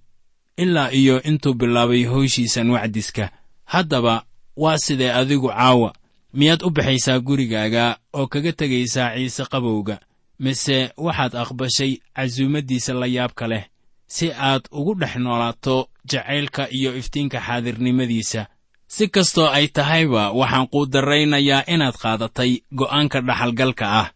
ilaa 0.58 0.90
iyo 0.92 1.22
intuu 1.24 1.54
bilaabay 1.54 2.04
howshiisan 2.06 2.70
wacdiska. 2.70 3.32
Haddaba 3.66 4.24
waa 4.58 4.78
sidee 4.78 5.12
adigu 5.12 5.48
caawa. 5.50 5.94
Miyaad 6.34 6.62
u 6.64 6.70
baxaysaa 6.70 7.20
gurigaaga 7.20 7.98
oo 8.14 8.28
kaga 8.28 8.52
tegaysaa 8.52 9.16
ciise 9.16 9.46
qabowga? 9.46 10.00
Mise 10.40 10.92
waxaad 10.98 11.36
aqbashay 11.36 11.98
casuumaddiisa 12.16 12.94
la 12.94 13.08
yaabka 13.08 13.48
leh 13.48 13.66
si 14.08 14.32
aad 14.32 14.62
ugu 14.72 14.96
dhex 14.96 15.16
noolaato 15.16 15.90
jacaylka 16.06 16.68
iyo 16.72 16.98
iftiinka 16.98 17.40
xaadirnimadiisa 17.42 18.48
si 18.96 19.06
kastoo 19.16 19.48
ay 19.58 19.68
tahayba 19.78 20.24
waxaan 20.40 20.68
quudarraynayaa 20.74 21.68
inaad 21.74 21.96
qaadatay 22.04 22.52
go'aanka 22.80 23.20
dhaxalgalka 23.28 23.86
ah. 24.02 24.08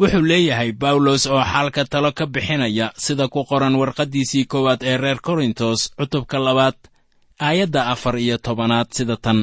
Wuxuu 0.00 0.22
leeyahay 0.30 0.70
bawlos 0.82 1.22
oo 1.26 1.42
xaalka 1.52 1.82
talo 1.92 2.10
ka 2.18 2.24
bixinaya 2.34 2.86
sida 3.04 3.24
ku 3.32 3.40
qoran 3.50 3.74
warqaddiisii 3.80 4.44
koowaad 4.52 4.80
ee 4.90 4.96
reer 5.02 5.18
korintos 5.26 5.80
cutubka 5.98 6.38
labaad 6.46 6.78
aayadda 7.46 7.80
afar 7.92 8.16
iyo 8.24 8.36
tobanaad 8.46 8.88
sida 8.96 9.16
tan. 9.24 9.40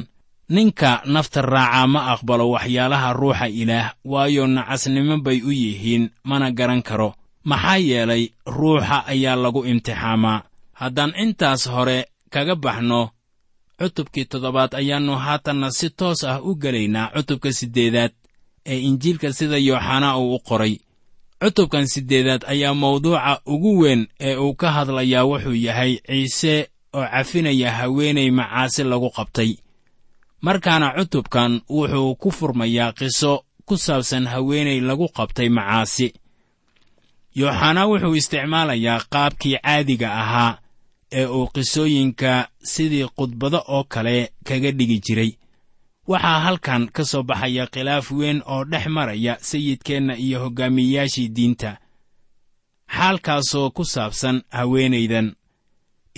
Ninka 0.56 0.92
nafta 1.14 1.42
raacaa 1.42 1.88
ma 1.94 2.00
aqbalo 2.14 2.46
waxyaalaha 2.56 3.10
ruuxa 3.20 3.48
ilaah 3.62 3.88
waayo 4.12 4.44
nacasnimo 4.56 5.16
bay 5.26 5.40
u 5.42 5.52
yihiin 5.62 6.04
mana 6.30 6.48
garan 6.58 6.82
karo. 6.88 7.10
Maxaa 7.50 7.78
yeelay 7.90 8.24
ruuxa 8.58 8.98
ayaa 9.14 9.36
lagu 9.44 9.62
imtixaamaa. 9.72 10.44
Haddaan 10.80 11.14
intaas 11.24 11.62
hore 11.74 12.00
kaga 12.34 12.56
baxno 12.64 13.02
cutubkii 13.80 14.26
toddobaad 14.26 14.72
ayaannu 14.76 15.16
haatanna 15.26 15.72
si 15.72 15.90
toos 15.90 16.24
ah 16.24 16.40
u 16.44 16.56
gelaynaa 16.56 17.08
cutubka 17.16 17.50
siddeedaad 17.60 18.12
ee 18.66 18.80
injiilka 18.80 19.34
sida 19.34 19.58
yooxanaa 19.58 20.18
uu 20.18 20.36
u 20.36 20.40
qoray. 20.40 20.76
Cutubkan 21.44 21.88
siddeedaad 21.88 22.42
ayaa 22.54 22.74
mawduuca 22.74 23.42
ugu 23.46 23.72
weyn 23.82 24.08
ee 24.20 24.36
uu 24.38 24.54
ka 24.56 24.72
hadlayaa 24.72 25.24
wuxuu 25.30 25.54
yahay 25.68 25.94
ciise 26.08 26.70
oo 26.94 27.06
cafinaya 27.14 27.72
haweenay 27.72 28.32
macaasi 28.32 28.84
lagu 28.84 29.10
qabtay. 29.18 29.52
Markaana 30.42 30.88
cutubkan 30.98 31.62
wuxuu 31.70 32.16
ku 32.16 32.32
furmayaa 32.32 32.92
qiso 33.00 33.44
ku 33.68 33.78
saabsan 33.78 34.26
haweenay 34.34 34.80
lagu 34.80 35.08
qabtay 35.18 35.50
macaasi. 35.50 36.08
Yooxanaa 37.40 37.88
wuxuu 37.90 38.16
isticmaalayaa 38.20 39.00
qaabkii 39.14 39.58
caadiga 39.64 40.10
ahaa 40.24 40.58
ee 41.20 41.26
uu 41.38 41.48
qisooyinka 41.56 42.32
sidii 42.72 43.08
khudbado 43.18 43.60
oo 43.76 43.84
kale 43.94 44.16
kaga 44.48 44.72
dhigi 44.78 45.00
jiray. 45.06 45.32
Waxaa 46.12 46.40
halkan 46.46 46.84
ka 46.96 47.04
soo 47.12 47.24
baxaya 47.30 47.66
khilaaf 47.74 48.08
weyn 48.20 48.40
oo 48.54 48.64
dhex 48.72 48.86
maraya 48.96 49.34
sayidkeenna 49.50 50.14
iyo 50.26 50.38
hoggaamiyeyaashii 50.44 51.30
diinta. 51.36 51.72
Xaalkaasoo 52.96 53.70
ku 53.76 53.84
saabsan 53.86 54.38
haweenaydan 54.58 55.28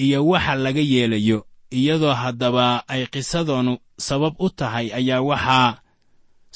iyo 0.04 0.20
waxa 0.28 0.56
laga 0.56 0.82
yeelayo 0.92 1.40
iyadoo 1.80 2.14
haddaba 2.22 2.84
ay 2.88 3.04
qisadoonu 3.14 3.74
sabab 4.08 4.34
u 4.40 4.50
tahay 4.50 4.88
ayaa 5.00 5.22
waxaa 5.30 5.80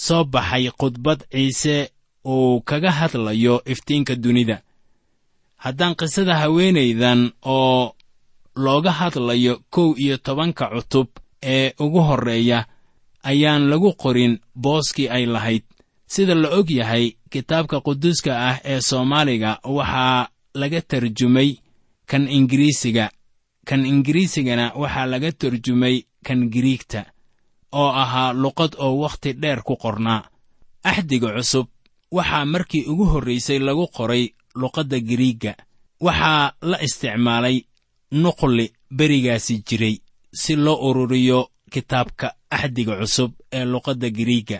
soo 0.06 0.23
baxay 0.34 0.65
khudbad 0.80 1.19
ciise 1.32 1.75
uu 2.25 2.62
kaga 2.69 2.91
hadlayo 2.91 3.62
iftiinka 3.71 4.15
dunida. 4.15 4.58
Haddaan 5.63 5.95
qisada 5.99 6.36
haweenaydan 6.41 7.32
oo 7.45 7.95
looga 8.55 8.91
hadlayo 8.91 9.59
kow 9.69 9.95
iyo 9.97 10.17
tobanka 10.17 10.69
cutub 10.69 11.07
ee 11.43 11.73
ugu 11.79 12.01
horreeya 12.01 12.65
ayaan 13.23 13.69
lagu 13.69 13.93
qorin 13.93 14.39
booskii 14.55 15.09
ay 15.09 15.25
lahayd. 15.25 15.63
Sida 16.07 16.35
la 16.35 16.49
og 16.49 16.69
yahay 16.69 17.15
kitaabka 17.29 17.81
quduuska 17.81 18.31
ah 18.49 18.57
ee 18.63 18.81
soomaaliga 18.81 19.59
waxaa 19.63 20.27
laga 20.53 20.81
tarjumay 20.81 21.55
kan 22.05 22.27
ingiriisiga. 22.27 23.09
Kan 23.65 23.85
ingiriisigana 23.85 24.71
waxaa 24.75 25.05
laga 25.05 25.31
tarjumay 25.31 26.03
kan 26.25 26.49
giriigta 26.51 27.05
oo 27.71 27.87
ahaa 28.03 28.33
luqad 28.33 28.75
oo 28.77 28.97
wakhti 28.99 29.33
dheer 29.33 29.63
ku 29.63 29.75
qornaa. 29.77 30.27
Axdiga 30.83 31.31
cusub 31.37 31.67
waxaa 32.11 32.45
markii 32.45 32.85
ugu 32.91 33.05
horraysay 33.05 33.59
lagu 33.59 33.87
qoray 33.87 34.33
luqadda 34.55 34.99
giriigga. 34.99 35.53
Waxaa 36.01 36.53
la 36.61 36.77
isticmaalay 36.83 37.63
nuqli 38.12 38.71
berigaasi 38.91 39.63
jiray 39.67 39.95
si 40.34 40.56
loo 40.56 40.89
ururiyo 40.89 41.50
kitaabka 41.71 42.34
axdiga 42.50 42.95
cusub 43.00 43.32
ee 43.54 43.65
luqadda 43.65 44.10
giriigga. 44.10 44.60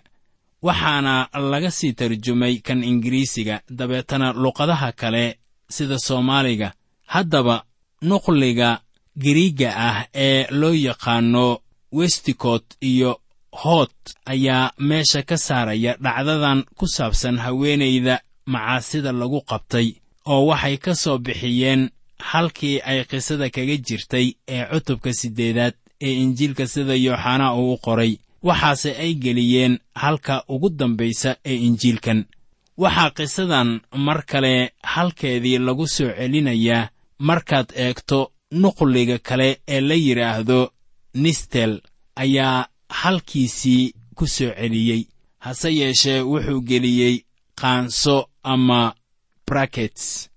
Waxaana 0.62 1.28
laga 1.52 1.72
sii 1.72 1.94
tarjumay 1.94 2.56
kan 2.66 2.84
ingiriisiga 2.84 3.62
dabeetana 3.70 4.34
luqadaha 4.34 4.92
kale 4.92 5.40
sida 5.70 5.98
soomaaliga. 6.00 6.74
Haddaba 7.14 7.64
nuqliga 8.02 8.82
giriigga 9.18 9.70
ah 9.76 10.06
ee 10.16 10.48
loo 10.52 10.74
yaqaanno 10.74 11.60
westicot 11.92 12.66
iyo 12.82 13.12
hoot 13.52 13.96
ayaa 14.26 14.72
meesha 14.80 15.22
ka 15.24 15.38
saaraya 15.38 15.98
dhacdadan 16.04 16.64
ku 16.78 16.88
saabsan 16.88 17.38
haweenayda 17.38 18.22
macaasida 18.46 19.12
lagu 19.12 19.42
qabtay 19.42 19.88
oo 20.26 20.46
waxay 20.50 20.78
ka 20.78 20.96
soo 20.96 21.18
bixiyeen 21.18 21.90
halkii 22.29 22.81
ay 22.89 22.99
qisada 23.10 23.49
kaga 23.49 23.77
jirtay 23.88 24.27
ee 24.47 24.63
cutubka 24.71 25.13
siddeedaad 25.13 25.73
ee 26.01 26.13
injiilka 26.23 26.67
sida 26.67 26.95
yooxanaa 26.95 27.53
uu 27.55 27.73
u 27.73 27.77
qoray 27.86 28.13
waxaase 28.43 28.91
ay 29.03 29.13
geliyeen 29.23 29.79
halka 29.95 30.43
ugu 30.53 30.69
dambaysa 30.69 31.36
ee 31.45 31.55
injiilkan. 31.67 32.25
Waxaa 32.77 33.10
qisadan 33.17 33.69
mar 34.05 34.19
kale 34.25 34.53
halkeedii 34.84 35.57
lagu 35.57 35.88
soo 35.88 36.10
celinayaa 36.17 36.89
markaad 37.27 37.67
eegto 37.75 38.19
nuqliga 38.62 39.17
kale 39.27 39.49
ee 39.67 39.81
la 39.81 39.95
yidhaahdo 40.05 40.60
nistel 41.23 41.73
ayaa 42.15 42.67
halkiisii 42.89 43.93
ku 44.15 44.27
soo 44.27 44.51
celiyey. 44.60 45.03
Hase 45.39 45.69
yeeshee 45.79 46.21
wuxuu 46.21 46.62
geliyey 46.69 47.15
qaanso 47.62 48.29
ama 48.43 48.93
brakets 49.47 50.29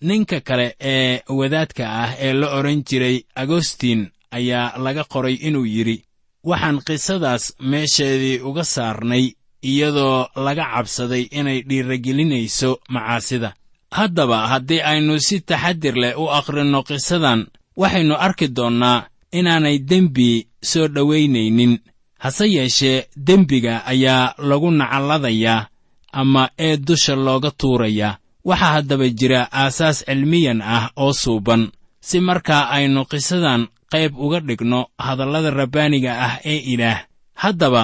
ninka 0.00 0.40
kale 0.40 0.76
ee 0.80 1.20
wadaadka 1.28 1.84
ah 2.02 2.10
ee 2.20 2.32
la 2.32 2.46
odhan 2.58 2.82
jiray 2.88 3.16
agostin 3.34 4.10
ayaa 4.30 4.78
laga 4.84 5.04
qoray 5.04 5.34
inuu 5.34 5.66
yidhi 5.66 6.04
waxaan 6.44 6.78
qisadaas 6.86 7.44
meesheedii 7.70 8.40
uga 8.48 8.64
saarnay 8.64 9.24
iyadoo 9.62 10.26
laga 10.36 10.64
cabsaday 10.74 11.24
inay 11.38 11.62
dhiiragelinayso 11.68 12.70
macaasida. 12.88 13.54
Haddaba 13.90 14.46
haddii 14.48 14.80
aynu 14.90 15.18
si 15.20 15.40
taxadir 15.40 15.94
leh 16.02 16.14
u 16.22 16.30
akhrinno 16.38 16.82
qisadan 16.88 17.40
waxaynu 17.76 18.14
arki 18.26 18.48
doonnaa 18.56 19.06
inaanay 19.32 19.78
dembi 19.78 20.46
soo 20.70 20.88
dhowaynaynin 20.94 21.78
hase 22.18 22.46
yeeshee 22.56 23.06
dembiga 23.26 23.74
ayaa 23.92 24.34
lagu 24.38 24.70
nacalladayaa 24.70 25.66
ama 26.12 26.42
ee 26.58 26.76
dusha 26.76 27.14
looga 27.16 27.50
tuurayaa 27.50 28.18
waxaa 28.48 28.72
haddaba 28.76 29.06
jira 29.18 29.40
aasaas 29.60 29.98
cilmiyan 30.06 30.60
ah 30.76 30.84
oo 31.02 31.12
suuban. 31.22 31.62
Si 32.08 32.16
markaa 32.28 32.62
aynu 32.76 33.04
qisadan 33.10 33.62
qayb 33.92 34.12
uga 34.24 34.40
dhigno 34.48 34.80
hadallada 35.06 35.50
rabbaaniga 35.60 36.12
ah 36.26 36.34
ee 36.52 36.60
ilaah 36.72 36.98
haddaba 37.42 37.82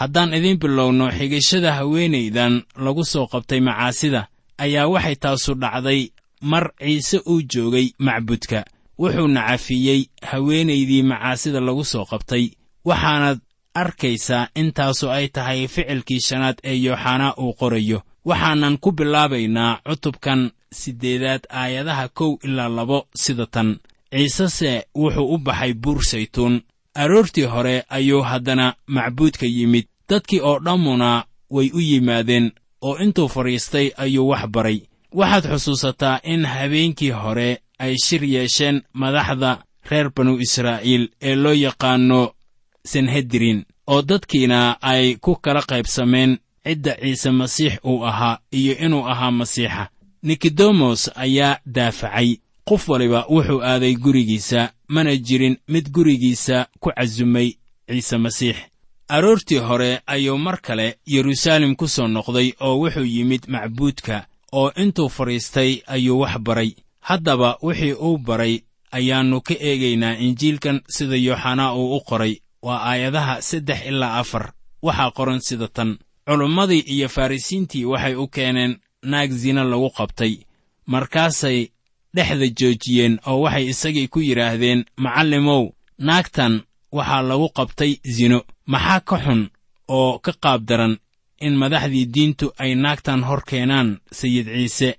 haddaan 0.00 0.34
idiin 0.38 0.58
bilowno 0.62 1.06
xigashada 1.18 1.70
haweenaydan 1.78 2.54
lagu 2.84 3.04
soo 3.12 3.26
qabtay 3.32 3.60
macaasida 3.68 4.20
ayaa 4.64 4.88
waxay 4.94 5.16
taasu 5.22 5.52
dhacday 5.62 6.00
mar 6.50 6.64
ciise 6.80 7.18
uu 7.30 7.42
joogay 7.52 7.86
macbudka. 8.06 8.60
Wuxuuna 9.00 9.42
cafiyey 9.48 10.00
haweenaydii 10.30 11.02
macaasida 11.10 11.60
lagu 11.60 11.84
soo 11.92 12.04
qabtay 12.10 12.44
waxaanaad 12.88 13.38
arkaysaa 13.82 14.48
intaasu 14.60 15.06
ay 15.16 15.26
tahay 15.34 15.60
ficilkii 15.74 16.20
shanaad 16.28 16.56
ee 16.70 16.76
yooxanaa 16.86 17.34
uu 17.42 17.52
qorayo 17.60 17.98
waxaanan 18.24 18.78
ku 18.78 18.92
bilaabaynaa 18.92 19.80
cutubkan 19.88 20.50
siddeedaad 20.80 21.42
aayadaha 21.60 22.08
kow 22.08 22.32
ilaa 22.44 22.68
labo 22.68 23.06
sida 23.22 23.46
tan. 23.46 23.78
Ciisese 24.12 24.72
wuxuu 24.94 25.34
u 25.34 25.38
baxay 25.38 25.72
buur 25.74 26.02
saytuun. 26.10 26.60
Aroortii 26.94 27.44
hore 27.52 27.84
ayuu 27.88 28.22
haddana 28.22 28.74
macbuudka 28.86 29.46
yimid. 29.46 29.86
Dadkii 30.08 30.40
oo 30.40 30.58
dhammuna 30.64 31.24
way 31.50 31.70
u 31.74 31.80
yimaadeen 31.80 32.52
oo 32.80 32.96
intuu 32.98 33.28
fadhiistay 33.28 33.90
ayuu 33.96 34.28
wax 34.28 34.46
baray. 34.54 34.78
Waxaad 35.14 35.44
xusuusataa 35.50 36.20
in 36.24 36.44
habeenkii 36.44 37.10
hore 37.10 37.58
ay 37.78 37.94
shir 38.04 38.24
yeesheen 38.24 38.82
madaxda 38.92 39.58
reer 39.90 40.10
banu 40.16 40.38
israa'iil 40.38 41.08
ee 41.22 41.34
loo 41.34 41.52
yaqaanno 41.52 42.32
sanhedrin 42.84 43.64
oo 43.86 44.02
dadkiina 44.02 44.76
ay 44.82 45.16
ku 45.20 45.36
kala 45.36 45.62
qaybsameen 45.62 46.38
cidda 46.64 46.96
ciise 47.00 47.30
masiix 47.30 47.78
uu 47.84 48.04
ahaa 48.06 48.38
iyo 48.50 48.74
inuu 48.78 49.06
ahaa 49.08 49.30
masiixa. 49.30 49.88
Nikodemos 50.22 51.10
ayaa 51.14 51.58
daafacay. 51.66 52.36
Qof 52.64 52.88
waliba 52.88 53.26
wuxuu 53.28 53.62
aaday 53.62 53.94
gurigiisa 53.96 54.72
mana 54.88 55.16
jirin 55.16 55.56
mid 55.68 55.90
gurigiisa 55.90 56.66
ku 56.80 56.90
casumay 56.96 57.54
ciise 57.88 58.16
masiix. 58.18 58.56
Aroortii 59.08 59.58
hore 59.58 60.00
ayuu 60.06 60.38
mar 60.38 60.60
kale 60.60 60.98
yeruusaalem 61.06 61.74
ku 61.76 61.88
soo 61.88 62.08
noqday 62.08 62.52
oo 62.60 62.78
wuxuu 62.80 63.04
yimid 63.04 63.42
macbuudka 63.48 64.26
oo 64.52 64.70
intuu 64.76 65.08
fadhiistay 65.08 65.82
ayuu 65.86 66.20
wax 66.20 66.38
baray. 66.38 66.74
Haddaba 67.00 67.58
wixii 67.62 67.92
uu 67.92 68.18
baray 68.18 68.60
ayaannu 68.92 69.40
ka 69.40 69.54
eegaynaa 69.54 70.14
injiilkan 70.16 70.80
sida 70.88 71.16
yooxanaa 71.16 71.74
uu 71.74 71.96
u 71.96 72.00
qoray. 72.00 72.36
Waa 72.62 72.82
aayadaha 72.90 73.42
saddex 73.42 73.86
ilaa 73.86 74.14
afar. 74.18 74.52
Waxaa 74.82 75.10
qoran 75.10 75.40
sida 75.40 75.68
tan 75.68 75.98
culummadii 76.30 76.84
iyo 76.94 77.08
farrisiintii 77.08 77.84
waxay 77.84 78.14
u 78.14 78.26
keeneen 78.28 78.78
naag 79.02 79.30
sina 79.32 79.64
lagu 79.64 79.90
qabtay. 79.90 80.34
Markaasay 80.86 81.58
dhexda 82.14 82.46
joojiyeen 82.58 83.18
oo 83.26 83.40
waxay 83.44 83.66
isagii 83.72 84.08
ku 84.08 84.18
yidhaahdeen 84.20 84.84
macallimow 84.96 85.64
naagtan 85.98 86.54
waxaa 86.92 87.22
lagu 87.22 87.48
qabtay 87.58 87.92
sino 88.16 88.38
maxaa 88.72 89.00
ka 89.08 89.16
xun 89.24 89.42
oo 89.88 90.18
ka 90.24 90.32
qaab 90.42 90.60
daran 90.68 90.94
in 91.46 91.54
madaxdii 91.60 92.06
diintu 92.14 92.46
ay 92.62 92.74
naagtan 92.74 93.22
hor 93.28 93.42
keenaan 93.50 93.98
sayid 94.18 94.46
ciise? 94.54 94.90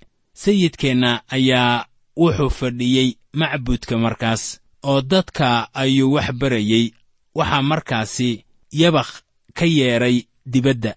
Sayidkeenna 0.42 1.10
ayaa 1.36 1.86
wuxuu 2.16 2.50
fadhiyey 2.58 3.08
macbudka 3.38 3.98
markaas 3.98 4.60
oo 4.82 5.00
dadka 5.00 5.68
ayuu 5.74 6.12
wax 6.14 6.28
barayey. 6.40 6.86
Waxaa 7.34 7.62
markaasi 7.62 8.44
yabakh 8.72 9.12
ka 9.54 9.64
yeedhay 9.66 10.16
dibadda 10.52 10.92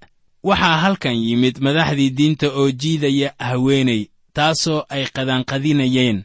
waxaa 0.50 0.78
halkan 0.84 1.18
yimid 1.28 1.56
madaxdii 1.66 2.10
diinta 2.18 2.48
oo 2.60 2.72
jiidaya 2.82 3.30
haweenay 3.48 4.02
taasoo 4.34 4.86
ay 4.90 5.04
qadaanqadinayeen 5.16 6.18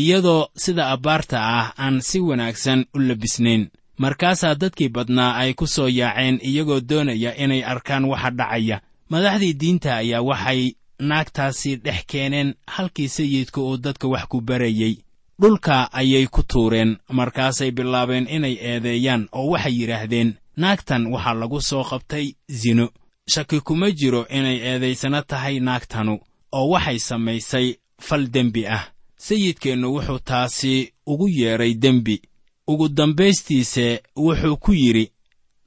iyadoo 0.00 0.48
sida 0.62 0.84
abbaarta 0.94 1.38
ah 1.58 1.66
aan 1.84 2.00
si 2.08 2.18
wanaagsan 2.20 2.80
u 2.94 2.98
labisnayn. 3.08 3.62
Markaasaa 4.02 4.54
dadkii 4.54 4.88
badnaa 4.88 5.32
ay 5.42 5.54
ku 5.54 5.66
soo 5.66 5.88
yaaceen 5.88 6.38
iyagoo 6.48 6.80
doonaya 6.88 7.30
inay 7.44 7.62
arkaan 7.72 8.04
waxa 8.04 8.30
dhacaya. 8.38 8.80
Madaxdii 9.10 9.54
diinta 9.60 9.96
ayaa 9.96 10.22
waxay 10.22 10.72
naagtaasi 11.08 11.76
dhex 11.84 12.00
keeneen 12.06 12.54
halkii 12.66 13.08
sayidka 13.08 13.60
uu 13.60 13.76
dadka 13.76 14.08
wax 14.08 14.24
ku 14.28 14.40
barayey 14.40 14.94
dhulka 15.40 15.92
ayay 15.92 16.26
ku 16.26 16.42
tuureen 16.42 16.96
markaasay 17.18 17.70
bilaabeen 17.70 18.26
inay 18.36 18.54
eedeeyaan 18.70 19.28
oo 19.32 19.50
waxay 19.52 19.74
yidhaahdeen 19.80 20.34
naagtan 20.56 21.06
waxaa 21.12 21.34
lagu 21.34 21.60
soo 21.60 21.84
qabtay 21.90 22.26
sino 22.60 22.88
shaki 23.32 23.60
kuma 23.60 23.90
jiro 23.90 24.26
inay 24.28 24.58
eedaysano 24.70 25.22
tahay 25.22 25.60
naagtanu 25.60 26.14
oo 26.52 26.68
waxay 26.72 26.98
samaysay 26.98 27.66
fal 28.06 28.24
dembi 28.34 28.66
ah. 28.66 28.84
Sayidkeennu 29.26 29.88
wuxuu 29.94 30.18
taasi 30.18 30.92
ugu 31.06 31.28
yeedhay 31.28 31.74
dembi. 31.74 32.22
Ugu 32.66 32.88
dambaystiise 32.88 34.02
wuxuu 34.16 34.56
ku 34.56 34.72
yidhi 34.72 35.10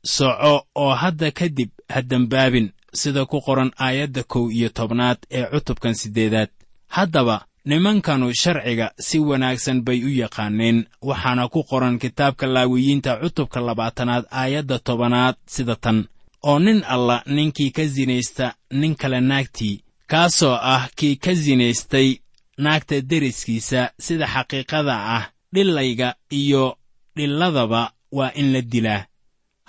soco 0.03 0.65
oo 0.75 0.93
hadda 0.95 1.31
kadib 1.31 1.69
ha 1.89 2.01
dembaabin 2.01 2.71
sida 2.93 3.25
ku 3.25 3.41
qoran 3.41 3.71
aayadda 3.79 4.23
kow 4.23 4.51
iyo 4.51 4.69
tobnaad 4.69 5.17
ee 5.31 5.45
cutubkan 5.51 5.93
siddeedaad. 5.95 6.49
Haddaba 6.87 7.45
nimankanu 7.65 8.33
sharciga 8.33 8.91
si 8.99 9.19
wanaagsan 9.19 9.81
bay 9.85 9.99
u 10.03 10.09
yaqaaneen 10.09 10.85
waxaana 11.01 11.47
ku 11.47 11.63
qoran 11.63 11.99
kitaabka 11.99 12.47
laawiyiinta 12.47 13.19
cutubka 13.21 13.59
labaatanaad 13.61 14.25
aayadda 14.31 14.79
tobanaad 14.79 15.35
sida 15.45 15.75
tan 15.75 16.05
oo 16.43 16.59
nin 16.59 16.83
alla 16.93 17.23
ninkii 17.25 17.71
ka 17.71 17.83
sinaysta 17.87 18.55
nin 18.71 18.95
kale 18.95 19.19
naagtii 19.21 19.81
kaasoo 20.11 20.55
ah 20.73 20.89
kii 20.95 21.15
ka 21.15 21.35
sinaystay 21.35 22.09
naagta 22.57 23.01
deriskiisa 23.09 23.91
sida 23.99 24.25
xaqiiqada 24.33 24.95
ah 25.17 25.23
dhilayga 25.53 26.15
iyo 26.31 26.77
dhilladaba 27.15 27.91
waa 28.11 28.31
in 28.35 28.53
la 28.53 28.61
dilaa. 28.61 29.05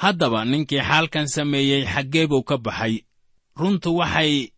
Haddaba 0.03 0.45
ninkii 0.45 0.81
xaalkan 0.89 1.29
sameeyey 1.29 1.85
xaggee 1.87 2.27
buu 2.27 2.43
ka 2.43 2.57
baxay. 2.59 2.95
Runtu 3.57 3.97
waxay 3.97 4.49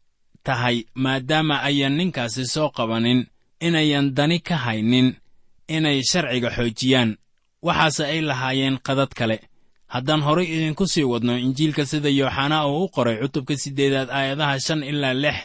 tahay 0.45 0.85
maadaama 0.95 1.57
ayan 1.69 1.97
ninkaasi 1.97 2.47
soo 2.47 2.69
qabanin 2.77 3.27
inayan 3.61 4.15
dani 4.17 4.39
ka 4.41 4.57
haynin 4.57 5.09
inay 5.69 6.03
sharciga 6.11 6.51
xoojiyaan 6.57 7.17
waxaase 7.63 8.05
ay 8.05 8.21
lahaayeen 8.21 8.79
qadad 8.87 9.09
kale 9.19 9.37
haddaan 9.95 10.23
horay 10.27 10.47
idinku 10.55 10.85
sii 10.93 11.07
wadno 11.13 11.35
injiilka 11.47 11.83
sida 11.91 12.09
yooxanaa 12.21 12.67
uu 12.71 12.85
u 12.85 12.89
qoray 12.95 13.17
cutubka 13.23 13.55
siddeedaad 13.63 14.09
aayadaha 14.19 14.55
shan 14.67 14.81
ilaa 14.91 15.15
lix 15.25 15.39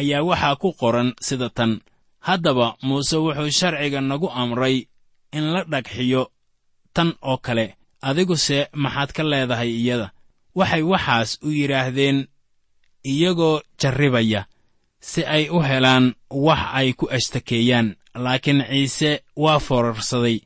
ayaa 0.00 0.22
waxaa 0.28 0.56
ku 0.62 0.68
qoran 0.80 1.08
sida 1.26 1.48
tan. 1.56 1.72
Haddaba 2.26 2.66
muuse 2.86 3.16
wuxuu 3.24 3.50
sharciga 3.58 4.00
nagu 4.00 4.28
amray 4.42 4.76
in 5.36 5.44
la 5.54 5.60
dhagxiyo 5.72 6.22
tan 6.94 7.08
oo 7.30 7.38
kale 7.46 7.66
adiguse 8.08 8.58
maxaad 8.82 9.10
ka 9.16 9.22
leedahay 9.30 9.70
iyada. 9.80 10.08
Waxay 10.58 10.82
waxaas 10.92 11.30
u 11.46 11.48
yidhaahdeen 11.58 12.18
iyagoo 13.12 13.60
jarribaya 13.80 14.40
si 15.00 15.20
ay 15.24 15.44
u 15.50 15.58
helaan 15.68 16.14
wax 16.46 16.62
ay 16.78 16.88
ku 16.98 17.06
ashtakeeyaan 17.16 17.88
laakiin 18.24 18.60
ciise 18.70 19.10
waa 19.36 19.58
forarsaday 19.66 20.36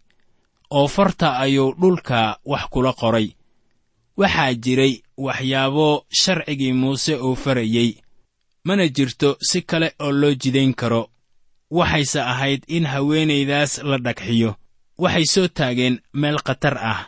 oo 0.78 0.88
farta 0.88 1.28
ayuu 1.44 1.74
dhulka 1.80 2.38
wax 2.50 2.64
kula 2.72 2.92
qoray. 3.00 3.28
Waxaa 4.20 4.54
jiray 4.54 4.94
waxyaabo 5.16 5.88
sharcigii 6.20 6.72
muuse 6.72 7.14
uu 7.16 7.34
farayey. 7.42 7.90
Mana 8.64 8.88
jirto 8.88 9.36
si 9.48 9.62
kale 9.62 9.88
oo 10.04 10.12
loo 10.12 10.34
jidayn 10.42 10.74
karo. 10.74 11.02
Waxayse 11.70 12.20
ahayd 12.20 12.62
in 12.68 12.84
haweenaydaas 12.86 13.72
la 13.88 13.98
dhagxiyo. 13.98 14.50
Waxay 14.98 15.24
soo 15.34 15.48
taageen 15.48 16.00
meel 16.12 16.38
khatar 16.46 16.76
ah. 16.92 17.00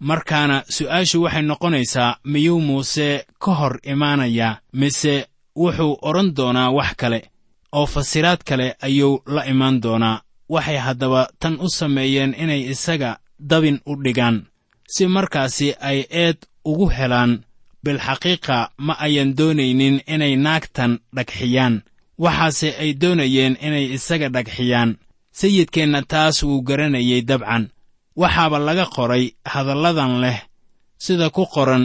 Markaana 0.00 0.56
su'aashu 0.76 1.22
waxay 1.22 1.42
noqonaysaa 1.42 2.16
miyuu 2.24 2.60
muuse 2.60 3.26
ka 3.42 3.52
hor 3.58 3.74
imaanayaa 3.92 4.58
mise 4.72 5.14
wuxuu 5.56 5.98
odhan 6.08 6.34
doonaa 6.36 6.70
wax 6.70 6.90
kale? 6.96 7.20
Oo 7.72 7.86
fasiraad 7.86 8.40
kale 8.48 8.76
ayuu 8.86 9.22
la 9.26 9.42
imaan 9.52 9.80
doonaa 9.82 10.20
waxay 10.48 10.78
haddaba 10.86 11.22
tan 11.40 11.54
u 11.60 11.68
sameeyeen 11.78 12.32
inay 12.42 12.62
isaga 12.72 13.10
dabin 13.50 13.78
u 13.90 13.92
dhigaan 14.04 14.36
si 14.94 15.06
markaasi 15.06 15.68
ay 15.88 15.98
eed 16.22 16.38
ugu 16.70 16.86
helaan 16.96 17.32
bilxaqiiqa 17.84 18.58
ma 18.86 18.94
ayan 19.06 19.30
doonaynin 19.38 19.96
inay 20.14 20.34
naagtan 20.44 20.92
dhagxiyaan. 21.16 21.74
Waxaase 22.24 22.68
ay 22.82 22.90
doonayeen 23.02 23.54
inay 23.66 23.86
isaga 23.96 24.28
dhagxiyaan. 24.34 24.90
Sayidkeenna 25.38 26.00
taas 26.12 26.36
wuu 26.46 26.62
garanayay 26.68 27.22
dabcan. 27.28 27.64
Waxaaba 28.20 28.58
laga 28.66 28.86
qoray 28.94 29.24
hadalladan 29.52 30.12
leh 30.22 30.38
sida 31.04 31.30
ku 31.30 31.46
qoran 31.54 31.84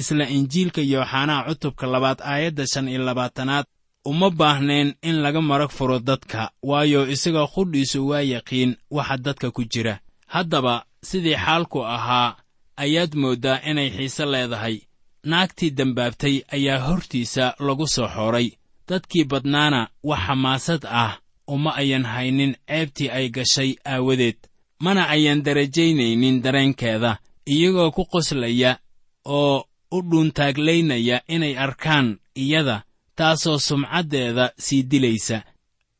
isla 0.00 0.24
injiilka 0.36 0.80
yooxanaa 0.92 1.44
cutubka 1.46 1.86
labaad 1.92 2.18
aayadda 2.32 2.64
shan 2.72 2.88
iyo 2.88 3.02
labaatanaad 3.08 3.66
uma 4.04 4.30
baahneen 4.30 4.94
in 5.02 5.16
laga 5.22 5.40
marag 5.40 5.70
furo 5.70 5.98
dadka 5.98 6.50
waayo 6.62 7.06
isaga 7.10 7.46
qudhiisu 7.46 8.08
waa 8.08 8.20
yaqiin 8.22 8.76
waxa 8.90 9.16
dadka 9.16 9.50
ku 9.50 9.64
jira. 9.64 10.00
Haddaba 10.26 10.84
sidii 11.02 11.36
xaalku 11.44 11.84
ahaa 11.86 12.36
ayaad 12.76 13.14
mooddaa 13.14 13.60
inay 13.70 13.90
xiise 13.90 14.24
leedahay. 14.26 14.76
Naagtii 15.24 15.70
dembaabtay 15.70 16.42
ayaa 16.52 16.78
hortiisa 16.86 17.54
lagu 17.58 17.86
soo 17.86 18.08
xooray. 18.08 18.48
Dadkii 18.88 19.24
badnaana 19.24 19.88
wax 20.02 20.20
xamaasad 20.26 20.82
ah 21.02 21.18
uma 21.46 21.70
ayan 21.76 22.04
haynin 22.04 22.56
ceebtii 22.68 23.08
ay 23.10 23.28
gashay 23.30 23.70
aawadeed 23.84 24.36
mana 24.80 25.08
ayan 25.08 25.42
darajaynaynin 25.42 26.42
dareenkeeda. 26.42 27.18
Iyagoo 27.46 27.90
ku 27.90 28.04
qoslaya 28.04 28.78
oo 29.24 29.64
u 29.90 29.98
dhuuntaaglaynaya 30.02 31.20
inay 31.28 31.54
arkaan 31.58 32.18
iyada 32.34 32.82
taasoo 33.16 33.58
sumcaddeeda 33.58 34.52
sii 34.58 34.82
dilaysa. 34.82 35.42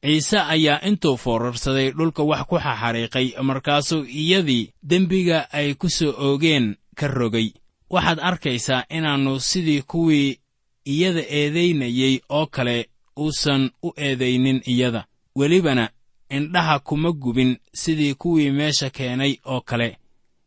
Ciise 0.05 0.39
ayaa 0.39 0.81
intuu 0.89 1.17
foorarsaday 1.17 1.91
dhulka 1.91 2.23
wax 2.23 2.43
ku 2.49 2.57
xaxariiqay 2.59 3.27
markaasuu 3.43 4.05
iyadii 4.05 4.71
dembiga 4.83 5.39
ay 5.53 5.75
ku 5.75 5.89
soo 5.91 6.15
oogeen 6.19 6.77
ka 6.95 7.09
rogay. 7.09 7.49
Waxaad 7.91 8.19
arkaysaa 8.21 8.85
inaannu 8.91 9.41
sidii 9.41 9.83
kuwii 9.83 10.39
iyada 10.85 11.23
eedaynayey 11.29 12.21
oo 12.29 12.47
kale 12.47 12.89
uusan 13.19 13.71
u 13.83 13.93
eedaynin 13.97 14.61
iyada. 14.67 15.05
Welibana 15.37 15.91
indhaha 16.31 16.79
kuma 16.79 17.13
gubin 17.13 17.57
sidii 17.75 18.15
kuwii 18.15 18.51
meesha 18.51 18.91
keenay 18.91 19.37
oo 19.45 19.61
kale 19.61 19.99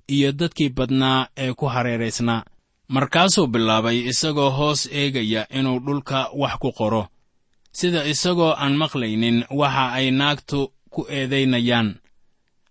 iyo 0.08 0.32
dadkii 0.32 0.70
badnaa 0.70 1.28
ee 1.38 1.54
ku 1.54 1.66
hareeraysnaa 1.66 2.44
markaasuu 2.88 3.48
bilaabay 3.48 3.98
isagoo 4.12 4.50
hoos 4.50 4.86
eegaya 4.92 5.48
inuu 5.50 5.80
dhulka 5.80 6.30
wax 6.34 6.58
ku 6.60 6.72
qoro. 6.72 7.08
Sida 7.72 8.06
isagoo 8.06 8.54
aan 8.58 8.76
maqlaynin 8.78 9.44
waxa 9.50 9.92
ay 9.98 10.12
naagtu 10.12 10.72
ku 10.90 11.06
eedaynayaan. 11.10 11.96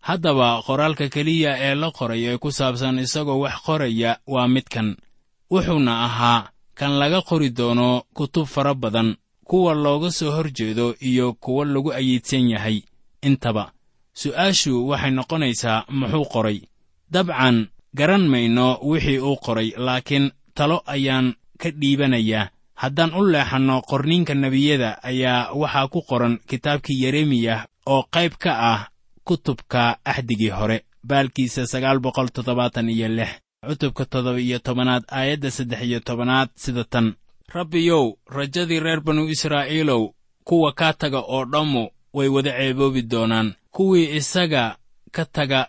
Haddaba 0.00 0.62
qoraalka 0.66 1.09
keliya 1.09 1.53
ee 1.59 1.74
la 1.74 1.90
qoray 1.90 2.22
ee 2.29 2.38
ku 2.38 2.53
saabsan 2.53 2.98
isagoo 2.98 3.38
wax 3.44 3.57
qoraya 3.66 4.18
waa 4.27 4.48
midkan. 4.48 4.96
Wuxuuna 5.50 6.05
ahaa 6.05 6.48
kan 6.74 6.92
laga 6.98 7.20
qori 7.22 7.50
doono 7.50 8.03
kutub 8.14 8.46
fara 8.46 8.74
badan 8.74 9.16
kuwa 9.44 9.74
looga 9.74 10.11
soo 10.11 10.31
hor 10.31 10.50
jeedo 10.53 10.94
iyo 11.00 11.33
kuwa 11.33 11.64
lagu 11.64 11.92
ayiidsan 11.92 12.48
yahay. 12.50 12.83
Intaba 13.22 13.72
su'aashu 14.14 14.88
waxay 14.88 15.11
noqonaysaa 15.11 15.85
muxuu 15.88 16.24
qoray. 16.24 16.59
Dabcan 17.11 17.68
garan 17.94 18.28
mayno 18.28 18.78
wixii 18.83 19.18
uu 19.18 19.37
qoray 19.37 19.72
laakiin 19.76 20.30
talo 20.54 20.83
ayaan 20.87 21.35
ka 21.59 21.70
dhiibanayaa. 21.70 22.50
Haddaan 22.74 23.14
u 23.14 23.22
leexanno 23.33 23.83
qorniinka 23.90 24.35
nebiyada 24.35 24.98
ayaa 25.02 25.52
waxaa 25.54 25.88
ku 25.88 26.02
qoran 26.02 26.38
kitaabkii 26.48 27.02
yeremiyah 27.04 27.66
oo 27.87 28.02
qayb 28.14 28.33
ka 28.38 28.52
ah 28.72 28.80
kutubka 29.24 29.98
axdigii 30.04 30.50
hore 30.50 30.85
baalkiisa 31.07 31.66
sagaal 31.66 31.98
boqol 32.00 32.28
toddobaatan 32.35 32.88
iyo 32.88 33.09
lix 33.09 33.30
cutubka 33.68 34.04
toddoba 34.04 34.40
iyo 34.40 34.59
tobanaad 34.59 35.04
aayadda 35.09 35.50
saddex 35.50 35.83
iyo 35.83 36.00
tobanaad 36.00 36.48
sida 36.57 36.85
tan. 36.85 37.14
Rabbiyow 37.54 38.12
rajadii 38.26 38.80
reer 38.80 39.00
banu 39.00 39.28
israa'iilow 39.28 40.11
kuwa 40.44 40.72
kaa 40.72 40.92
taga 40.92 41.18
oo 41.20 41.44
dhammu 41.44 41.88
way 42.12 42.28
wada 42.28 42.50
ceeboobi 42.59 43.02
doonaan. 43.02 43.54
Kuwii 43.70 44.16
isaga 44.16 44.76
ka 45.12 45.24
taga 45.24 45.68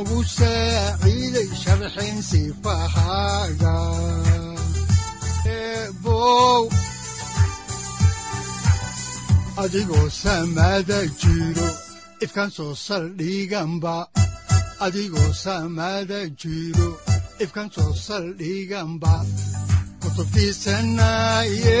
udbanogu 0.00 0.24
saaciiday 0.36 1.48
sharxin 1.62 2.16
sifahaaga 2.30 3.76
eebow 5.56 6.62
adigoo 9.62 10.08
samaada 10.22 10.98
jiro 11.20 11.68
ifkan 12.24 12.50
soo 12.56 12.74
saldhiganba 12.86 13.96
adigoo 14.86 15.32
samaada 15.44 16.20
jiro 16.40 16.90
ifkan 17.44 17.68
soo 17.74 17.92
saldhiganba 18.06 19.14
kutubtiisanaye 20.02 21.80